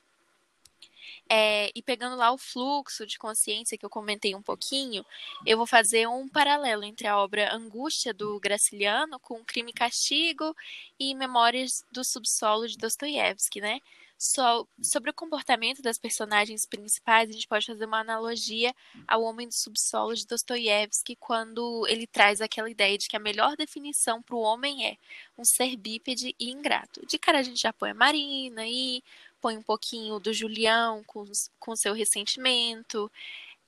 É, 1.29 1.71
e 1.75 1.81
pegando 1.81 2.15
lá 2.15 2.31
o 2.31 2.37
fluxo 2.37 3.05
de 3.05 3.17
consciência 3.17 3.77
que 3.77 3.85
eu 3.85 3.89
comentei 3.89 4.35
um 4.35 4.41
pouquinho, 4.41 5.05
eu 5.45 5.57
vou 5.57 5.65
fazer 5.65 6.07
um 6.07 6.27
paralelo 6.27 6.83
entre 6.83 7.07
a 7.07 7.17
obra 7.17 7.53
Angústia 7.53 8.13
do 8.13 8.39
Graciliano 8.39 9.19
com 9.19 9.43
Crime 9.43 9.71
e 9.71 9.73
Castigo 9.73 10.55
e 10.99 11.15
Memórias 11.15 11.83
do 11.91 12.03
Subsolo 12.03 12.67
de 12.67 12.77
Dostoiévski, 12.77 13.59
né? 13.59 13.79
So, 14.17 14.67
sobre 14.81 15.09
o 15.09 15.13
comportamento 15.13 15.81
das 15.81 15.97
personagens 15.97 16.65
principais, 16.65 17.29
a 17.29 17.33
gente 17.33 17.47
pode 17.47 17.65
fazer 17.65 17.85
uma 17.85 17.99
analogia 17.99 18.73
ao 19.05 19.21
Homem 19.23 19.47
do 19.47 19.53
Subsolo 19.53 20.15
de 20.15 20.25
Dostoiévski, 20.25 21.17
quando 21.17 21.85
ele 21.87 22.07
traz 22.07 22.39
aquela 22.39 22.69
ideia 22.69 22.97
de 22.97 23.09
que 23.09 23.17
a 23.17 23.19
melhor 23.19 23.57
definição 23.57 24.21
para 24.21 24.35
o 24.35 24.39
homem 24.39 24.87
é 24.87 24.97
um 25.37 25.43
ser 25.43 25.75
bípede 25.75 26.33
e 26.39 26.49
ingrato. 26.49 27.05
De 27.05 27.19
cara, 27.19 27.39
a 27.39 27.43
gente 27.43 27.61
já 27.61 27.73
põe 27.73 27.91
a 27.91 27.93
Marina 27.93 28.65
e 28.65 29.03
põe 29.45 29.57
um 29.57 29.61
pouquinho 29.61 30.19
do 30.19 30.33
Julião 30.33 31.03
com, 31.03 31.23
com 31.59 31.75
seu 31.75 31.93
ressentimento. 31.93 33.11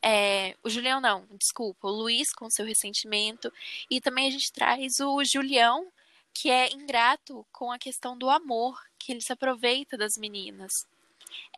É, 0.01 0.55
o 0.63 0.72
Julião 0.72 1.00
não, 1.00 1.27
desculpa, 1.34 1.88
o 1.88 1.91
Luiz 1.91 2.34
com 2.34 2.50
seu 2.50 2.65
ressentimento. 2.65 3.53
E 3.88 4.01
também 4.01 4.27
a 4.27 4.31
gente 4.31 4.51
traz 4.51 5.00
o 5.00 5.24
Julião, 5.24 5.88
que 6.34 6.50
é 6.50 6.74
ingrato 6.74 7.46
com 7.51 7.72
a 7.72 7.77
questão 7.77 8.17
do 8.17 8.27
amor, 8.27 8.84
que 8.98 9.12
ele 9.12 9.22
se 9.22 9.31
aproveita 9.31 9.96
das 9.96 10.17
meninas. 10.17 10.88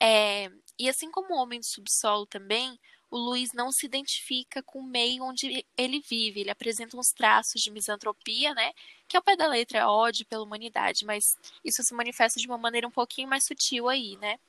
É, 0.01 0.51
e 0.77 0.89
assim 0.89 1.09
como 1.09 1.33
o 1.33 1.37
Homem 1.37 1.61
do 1.61 1.65
Subsolo 1.65 2.25
também, 2.25 2.77
o 3.11 3.17
Luiz 3.17 3.53
não 3.53 3.71
se 3.71 3.85
identifica 3.85 4.61
com 4.63 4.79
o 4.79 4.83
meio 4.83 5.23
onde 5.23 5.65
ele 5.77 5.99
vive. 5.99 6.41
Ele 6.41 6.51
apresenta 6.51 6.97
uns 6.97 7.11
traços 7.11 7.61
de 7.61 7.71
misantropia, 7.71 8.53
né? 8.53 8.71
Que 9.07 9.17
ao 9.17 9.23
pé 9.23 9.35
da 9.35 9.47
letra 9.47 9.79
é 9.79 9.85
ódio 9.85 10.25
pela 10.25 10.43
humanidade, 10.43 11.05
mas 11.05 11.35
isso 11.63 11.81
se 11.83 11.93
manifesta 11.93 12.39
de 12.39 12.47
uma 12.47 12.57
maneira 12.57 12.87
um 12.87 12.91
pouquinho 12.91 13.27
mais 13.27 13.45
sutil 13.45 13.89
aí, 13.89 14.15
né? 14.17 14.39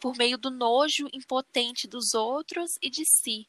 Por 0.00 0.16
meio 0.16 0.38
do 0.38 0.50
nojo 0.50 1.08
impotente 1.12 1.86
dos 1.88 2.14
outros 2.14 2.78
e 2.82 2.90
de 2.90 3.04
si. 3.04 3.48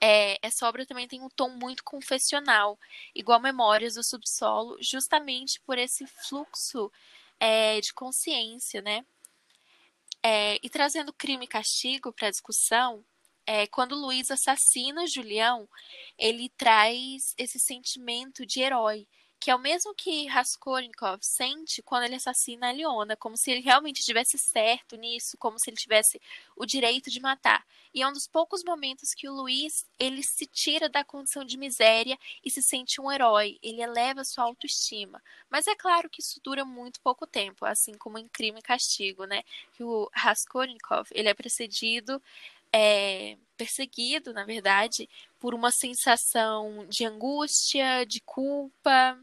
é, 0.00 0.38
essa 0.42 0.68
obra 0.68 0.86
também 0.86 1.08
tem 1.08 1.22
um 1.22 1.28
tom 1.28 1.48
muito 1.50 1.82
confessional, 1.84 2.78
igual 3.14 3.40
Memórias 3.40 3.94
do 3.94 4.04
Subsolo, 4.04 4.76
justamente 4.80 5.60
por 5.60 5.78
esse 5.78 6.06
fluxo 6.06 6.92
é, 7.40 7.80
de 7.80 7.92
consciência, 7.94 8.82
né? 8.82 9.04
É, 10.22 10.58
e 10.62 10.68
trazendo 10.68 11.12
crime 11.12 11.44
e 11.44 11.48
castigo 11.48 12.12
para 12.12 12.28
a 12.28 12.30
discussão, 12.30 13.04
é, 13.46 13.66
quando 13.66 13.94
Luiz 13.94 14.30
assassina 14.30 15.06
Julião, 15.06 15.68
ele 16.18 16.48
traz 16.56 17.34
esse 17.38 17.58
sentimento 17.58 18.44
de 18.44 18.60
herói, 18.60 19.06
que 19.38 19.50
é 19.50 19.54
o 19.54 19.58
mesmo 19.58 19.94
que 19.94 20.26
Raskolnikov 20.26 21.18
sente 21.22 21.82
quando 21.82 22.04
ele 22.04 22.16
assassina 22.16 22.68
a 22.68 22.72
Leona, 22.72 23.16
como 23.16 23.36
se 23.36 23.50
ele 23.50 23.60
realmente 23.60 24.02
tivesse 24.02 24.36
certo 24.38 24.96
nisso, 24.96 25.36
como 25.38 25.58
se 25.58 25.70
ele 25.70 25.76
tivesse 25.76 26.20
o 26.56 26.66
direito 26.66 27.10
de 27.10 27.20
matar. 27.20 27.64
E 27.94 28.02
é 28.02 28.08
um 28.08 28.12
dos 28.12 28.26
poucos 28.26 28.64
momentos 28.64 29.14
que 29.14 29.28
o 29.28 29.32
Luiz 29.32 29.86
ele 29.98 30.22
se 30.22 30.46
tira 30.46 30.88
da 30.88 31.04
condição 31.04 31.44
de 31.44 31.56
miséria 31.56 32.18
e 32.44 32.50
se 32.50 32.62
sente 32.62 33.00
um 33.00 33.10
herói. 33.10 33.58
Ele 33.62 33.80
eleva 33.80 34.24
sua 34.24 34.44
autoestima. 34.44 35.22
Mas 35.48 35.66
é 35.66 35.74
claro 35.74 36.10
que 36.10 36.20
isso 36.20 36.40
dura 36.42 36.64
muito 36.64 37.00
pouco 37.00 37.26
tempo, 37.26 37.64
assim 37.64 37.94
como 37.94 38.18
em 38.18 38.28
Crime 38.28 38.58
e 38.58 38.62
Castigo, 38.62 39.24
né? 39.24 39.42
Que 39.74 39.84
o 39.84 40.10
Raskolnikov 40.12 41.08
ele 41.12 41.28
é 41.28 41.34
precedido 41.34 42.20
é, 42.78 43.38
perseguido, 43.56 44.34
na 44.34 44.44
verdade, 44.44 45.08
por 45.40 45.54
uma 45.54 45.70
sensação 45.70 46.86
de 46.88 47.06
angústia, 47.06 48.04
de 48.04 48.20
culpa. 48.20 49.18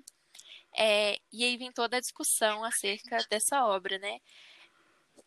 É, 0.75 1.17
e 1.31 1.43
aí 1.43 1.55
vem 1.55 1.71
toda 1.71 1.97
a 1.97 1.99
discussão 1.99 2.63
acerca 2.63 3.19
dessa 3.29 3.63
obra, 3.67 3.99
né? 3.99 4.17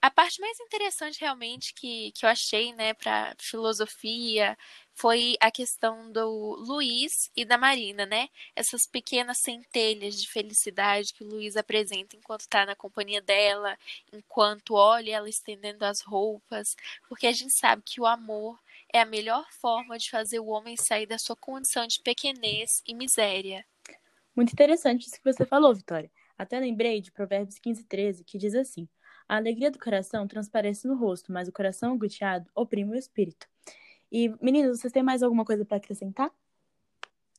A 0.02 0.10
parte 0.10 0.40
mais 0.40 0.58
interessante 0.58 1.20
realmente 1.20 1.72
que, 1.72 2.10
que 2.12 2.26
eu 2.26 2.30
achei, 2.30 2.72
né, 2.74 2.94
para 2.94 3.34
filosofia 3.38 4.58
foi 4.96 5.36
a 5.40 5.50
questão 5.50 6.10
do 6.10 6.56
Luiz 6.58 7.30
e 7.36 7.44
da 7.44 7.58
Marina, 7.58 8.06
né? 8.06 8.30
Essas 8.56 8.86
pequenas 8.86 9.38
centelhas 9.38 10.20
de 10.20 10.26
felicidade 10.26 11.12
que 11.12 11.22
o 11.22 11.28
Luiz 11.28 11.54
apresenta 11.54 12.16
enquanto 12.16 12.40
está 12.40 12.64
na 12.64 12.74
companhia 12.74 13.20
dela, 13.20 13.78
enquanto 14.10 14.72
olha 14.74 15.16
ela 15.16 15.28
estendendo 15.28 15.84
as 15.84 16.00
roupas, 16.00 16.74
porque 17.10 17.26
a 17.26 17.32
gente 17.32 17.52
sabe 17.52 17.82
que 17.84 18.00
o 18.00 18.06
amor 18.06 18.58
é 18.90 19.00
a 19.00 19.04
melhor 19.04 19.46
forma 19.60 19.98
de 19.98 20.10
fazer 20.10 20.40
o 20.40 20.46
homem 20.46 20.76
sair 20.78 21.06
da 21.06 21.18
sua 21.18 21.36
condição 21.36 21.86
de 21.86 22.00
pequenez 22.00 22.82
e 22.86 22.94
miséria. 22.94 23.66
Muito 24.34 24.54
interessante 24.54 25.06
isso 25.06 25.20
que 25.20 25.30
você 25.30 25.44
falou, 25.44 25.74
Vitória. 25.74 26.10
Até 26.38 26.58
lembrei 26.58 27.02
de 27.02 27.12
Provérbios 27.12 27.58
15, 27.58 27.84
13, 27.84 28.24
que 28.24 28.38
diz 28.38 28.54
assim: 28.54 28.88
A 29.28 29.36
alegria 29.36 29.70
do 29.70 29.78
coração 29.78 30.26
transparece 30.26 30.88
no 30.88 30.96
rosto, 30.96 31.30
mas 31.30 31.48
o 31.48 31.52
coração 31.52 31.92
angustiado 31.92 32.50
oprime 32.54 32.92
o 32.92 32.98
espírito. 32.98 33.46
E, 34.10 34.28
meninos, 34.40 34.80
vocês 34.80 34.92
têm 34.92 35.02
mais 35.02 35.22
alguma 35.22 35.44
coisa 35.44 35.64
para 35.64 35.76
acrescentar? 35.76 36.32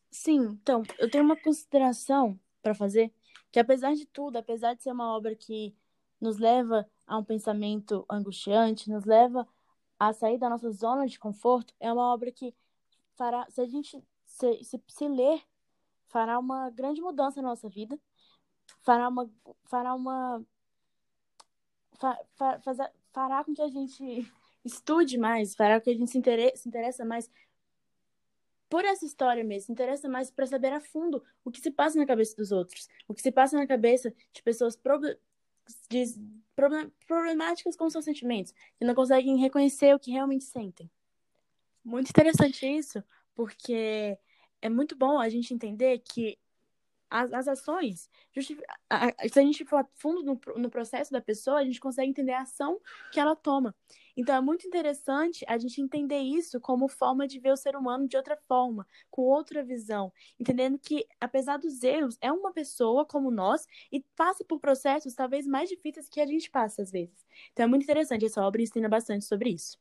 Sim, 0.10 0.58
então, 0.62 0.84
eu 0.98 1.10
tenho 1.10 1.24
uma 1.24 1.36
consideração 1.36 2.40
para 2.62 2.74
fazer, 2.74 3.14
que 3.52 3.60
apesar 3.60 3.94
de 3.94 4.06
tudo, 4.06 4.38
apesar 4.38 4.74
de 4.74 4.84
ser 4.84 4.92
uma 4.92 5.16
obra 5.16 5.36
que 5.36 5.76
nos 6.20 6.38
leva 6.38 6.90
a 7.06 7.18
um 7.18 7.24
pensamento 7.24 8.06
angustiante, 8.10 8.90
nos 8.90 9.06
leva 9.06 9.48
a 10.00 10.14
sair 10.14 10.38
da 10.38 10.50
nossa 10.50 10.72
zona 10.72 11.08
de 11.08 11.20
conforto, 11.20 11.74
é 11.80 11.92
uma 11.92 12.14
obra 12.14 12.32
que 12.32 12.54
fará, 13.16 13.48
se 13.50 13.62
a 13.62 13.66
gente 13.66 14.02
se, 14.26 14.64
se, 14.64 14.82
se 14.88 15.08
ler, 15.08 15.42
fará 16.08 16.38
uma 16.40 16.70
grande 16.70 17.02
mudança 17.02 17.42
na 17.42 17.50
nossa 17.50 17.70
vida, 17.70 18.00
fará 18.82 19.08
uma, 19.08 19.30
fará 19.66 19.94
uma, 19.96 20.44
fa, 22.00 22.20
fa, 22.36 22.92
fará 23.12 23.44
com 23.44 23.54
que 23.54 23.62
a 23.62 23.68
gente 23.68 24.32
estude 24.68 25.18
mais, 25.18 25.56
fará 25.56 25.80
que 25.80 25.90
a 25.90 25.94
gente 25.94 26.12
se 26.12 26.22
se 26.56 26.68
interessa 26.68 27.06
mais 27.06 27.30
por 28.70 28.84
essa 28.84 29.06
história 29.06 29.44
mesmo, 29.44 29.68
se 29.68 29.72
interessa 29.72 30.10
mais 30.10 30.30
para 30.30 30.46
saber 30.46 30.74
a 30.74 30.80
fundo 30.80 31.24
o 31.44 31.52
que 31.52 31.62
se 31.62 31.72
passa 31.72 31.98
na 31.98 32.06
cabeça 32.06 32.36
dos 32.36 32.52
outros, 32.52 32.88
o 33.08 33.14
que 33.14 33.22
se 33.22 33.32
passa 33.32 33.58
na 33.58 33.66
cabeça 33.66 34.14
de 34.34 34.44
pessoas 34.44 34.76
prob 34.76 35.18
de 35.90 36.06
problem 36.56 36.92
problemáticas 37.06 37.76
com 37.76 37.90
seus 37.90 38.06
sentimentos, 38.06 38.54
que 38.78 38.86
não 38.86 38.96
conseguem 38.96 39.38
reconhecer 39.38 39.94
o 39.94 40.00
que 40.00 40.12
realmente 40.12 40.46
sentem. 40.46 40.90
Muito 41.84 42.10
interessante 42.10 42.66
isso, 42.66 43.04
porque 43.36 44.18
é 44.62 44.70
muito 44.70 44.96
bom 44.96 45.20
a 45.20 45.30
gente 45.30 45.54
entender 45.54 46.00
que 46.00 46.38
as, 47.10 47.32
as 47.32 47.48
ações, 47.48 48.10
se 48.34 49.40
a 49.40 49.42
gente 49.42 49.64
for 49.66 49.78
a 49.78 49.88
fundo 49.96 50.24
no, 50.24 50.40
no 50.58 50.70
processo 50.70 51.12
da 51.12 51.22
pessoa, 51.22 51.60
a 51.60 51.64
gente 51.64 51.80
consegue 51.80 52.10
entender 52.10 52.34
a 52.34 52.42
ação 52.42 52.80
que 53.12 53.20
ela 53.20 53.36
toma. 53.36 53.74
Então 54.18 54.36
é 54.36 54.42
muito 54.42 54.68
interessante 54.68 55.46
a 55.48 55.58
gente 55.58 55.80
entender 55.82 56.20
isso 56.20 56.60
como 56.60 56.88
forma 56.90 57.28
de 57.28 57.40
ver 57.40 57.52
o 57.54 57.58
ser 57.58 57.76
humano 57.76 58.08
de 58.08 58.18
outra 58.18 58.36
forma, 58.36 58.86
com 59.10 59.22
outra 59.22 59.64
visão, 59.64 60.12
entendendo 60.40 60.78
que, 60.80 61.08
apesar 61.22 61.58
dos 61.58 61.84
erros, 61.84 62.18
é 62.22 62.32
uma 62.32 62.52
pessoa 62.52 63.06
como 63.06 63.32
nós 63.32 63.66
e 63.92 64.02
passa 64.16 64.44
por 64.44 64.60
processos 64.60 65.14
talvez 65.14 65.48
mais 65.48 65.70
difíceis 65.70 66.10
que 66.10 66.20
a 66.20 66.26
gente 66.26 66.50
passa 66.50 66.82
às 66.82 66.92
vezes. 66.92 67.26
Então 67.54 67.66
é 67.66 67.68
muito 67.68 67.84
interessante, 67.84 68.26
essa 68.26 68.42
obra 68.42 68.62
ensina 68.62 68.90
bastante 68.90 69.24
sobre 69.26 69.52
isso. 69.52 69.78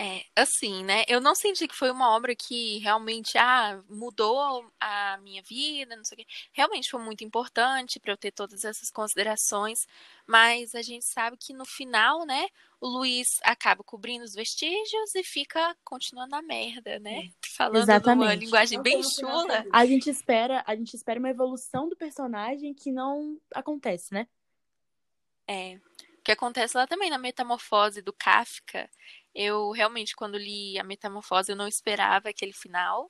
É, 0.00 0.22
assim, 0.36 0.84
né? 0.84 1.02
Eu 1.08 1.20
não 1.20 1.34
senti 1.34 1.66
que 1.66 1.74
foi 1.74 1.90
uma 1.90 2.14
obra 2.14 2.32
que 2.36 2.78
realmente 2.78 3.36
ah, 3.36 3.82
mudou 3.90 4.64
a 4.78 5.18
minha 5.24 5.42
vida, 5.42 5.96
não 5.96 6.04
sei 6.04 6.14
o 6.14 6.18
quê. 6.18 6.26
Realmente 6.52 6.88
foi 6.88 7.02
muito 7.02 7.24
importante 7.24 7.98
para 7.98 8.12
eu 8.12 8.16
ter 8.16 8.30
todas 8.30 8.62
essas 8.64 8.90
considerações, 8.92 9.80
mas 10.24 10.72
a 10.76 10.82
gente 10.82 11.04
sabe 11.04 11.36
que 11.36 11.52
no 11.52 11.64
final, 11.64 12.24
né, 12.24 12.46
o 12.80 12.86
Luiz 12.86 13.26
acaba 13.42 13.82
cobrindo 13.82 14.24
os 14.24 14.34
vestígios 14.34 15.16
e 15.16 15.24
fica 15.24 15.76
continuando 15.82 16.36
a 16.36 16.42
merda, 16.42 17.00
né? 17.00 17.24
É. 17.24 17.30
Falando 17.56 17.82
Exatamente. 17.82 18.24
numa 18.24 18.34
linguagem 18.36 18.80
bem 18.80 19.02
chula. 19.02 19.66
A 19.72 19.84
gente 19.84 20.08
espera, 20.08 20.62
a 20.64 20.76
gente 20.76 20.94
espera 20.94 21.18
uma 21.18 21.30
evolução 21.30 21.88
do 21.88 21.96
personagem 21.96 22.72
que 22.72 22.92
não 22.92 23.36
acontece, 23.52 24.14
né? 24.14 24.28
É. 25.48 25.80
O 26.28 26.30
que 26.30 26.32
acontece 26.32 26.76
lá 26.76 26.86
também 26.86 27.08
na 27.08 27.16
metamorfose 27.16 28.02
do 28.02 28.12
Kafka 28.12 28.88
eu 29.38 29.70
realmente, 29.70 30.16
quando 30.16 30.36
li 30.36 30.76
a 30.80 30.82
Metamorfose, 30.82 31.52
eu 31.52 31.56
não 31.56 31.68
esperava 31.68 32.28
aquele 32.28 32.52
final. 32.52 33.08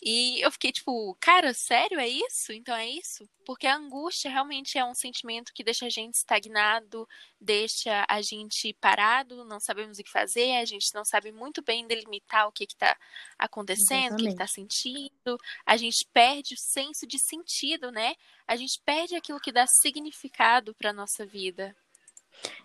E 0.00 0.40
eu 0.44 0.52
fiquei 0.52 0.70
tipo, 0.70 1.16
cara, 1.18 1.52
sério, 1.54 1.98
é 1.98 2.06
isso? 2.06 2.52
Então 2.52 2.76
é 2.76 2.86
isso? 2.86 3.28
Porque 3.44 3.66
a 3.66 3.74
angústia 3.74 4.30
realmente 4.30 4.78
é 4.78 4.84
um 4.84 4.94
sentimento 4.94 5.52
que 5.52 5.64
deixa 5.64 5.86
a 5.86 5.88
gente 5.88 6.14
estagnado, 6.14 7.08
deixa 7.40 8.04
a 8.08 8.22
gente 8.22 8.72
parado, 8.80 9.44
não 9.44 9.58
sabemos 9.58 9.98
o 9.98 10.04
que 10.04 10.10
fazer, 10.10 10.56
a 10.58 10.64
gente 10.64 10.94
não 10.94 11.04
sabe 11.04 11.32
muito 11.32 11.62
bem 11.62 11.86
delimitar 11.86 12.46
o 12.46 12.52
que 12.52 12.64
está 12.64 12.96
acontecendo, 13.36 14.18
Exatamente. 14.18 14.22
o 14.22 14.26
que 14.26 14.32
está 14.32 14.46
sentindo, 14.46 15.38
a 15.66 15.76
gente 15.76 16.06
perde 16.12 16.54
o 16.54 16.58
senso 16.58 17.06
de 17.06 17.18
sentido, 17.18 17.90
né? 17.90 18.14
A 18.46 18.56
gente 18.56 18.80
perde 18.84 19.16
aquilo 19.16 19.40
que 19.40 19.50
dá 19.50 19.66
significado 19.66 20.74
para 20.74 20.92
nossa 20.92 21.26
vida. 21.26 21.74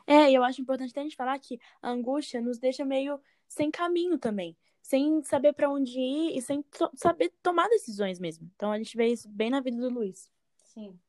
É, 0.10 0.32
eu 0.32 0.44
acho 0.44 0.60
importante 0.60 0.92
a 0.98 1.04
gente 1.04 1.16
falar 1.16 1.38
que 1.38 1.60
a 1.80 1.92
angústia 1.92 2.42
nos 2.42 2.58
deixa 2.58 2.84
meio 2.84 3.22
sem 3.48 3.70
caminho 3.70 4.18
também, 4.18 4.58
sem 4.82 5.22
saber 5.22 5.54
para 5.54 5.70
onde 5.70 6.00
ir 6.00 6.36
e 6.36 6.42
sem 6.42 6.64
to 6.64 6.90
saber 6.96 7.32
tomar 7.44 7.70
decisões 7.70 8.20
mesmo. 8.20 8.50
Então 8.56 8.72
a 8.72 8.78
gente 8.80 8.98
vê 8.98 9.10
isso 9.10 9.30
bem 9.30 9.52
na 9.52 9.62
vida 9.62 9.78
do 9.78 9.88
Luiz. 9.88 10.28
Sim. 10.64 11.00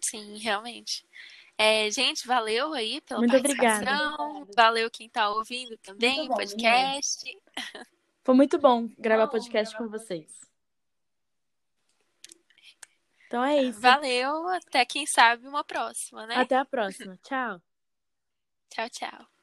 Sim, 0.00 0.38
realmente. 0.38 1.04
É, 1.58 1.90
gente, 1.90 2.24
valeu 2.24 2.72
aí 2.72 3.00
pela 3.00 3.18
Muito 3.18 3.32
participação. 3.32 4.14
Obrigada. 4.14 4.52
Valeu 4.54 4.88
quem 4.88 5.08
está 5.08 5.28
ouvindo 5.30 5.76
também, 5.78 6.28
o 6.30 6.34
podcast. 6.34 7.36
Foi 8.22 8.34
muito 8.36 8.58
bom 8.60 8.88
gravar 8.96 9.26
podcast 9.26 9.76
com 9.76 9.88
vocês. 9.88 10.53
Então 13.26 13.44
é 13.44 13.62
isso. 13.62 13.80
Valeu, 13.80 14.48
até 14.48 14.84
quem 14.84 15.06
sabe 15.06 15.46
uma 15.46 15.64
próxima, 15.64 16.26
né? 16.26 16.36
Até 16.36 16.56
a 16.56 16.64
próxima. 16.64 17.16
tchau. 17.22 17.60
Tchau, 18.70 18.88
tchau. 18.90 19.33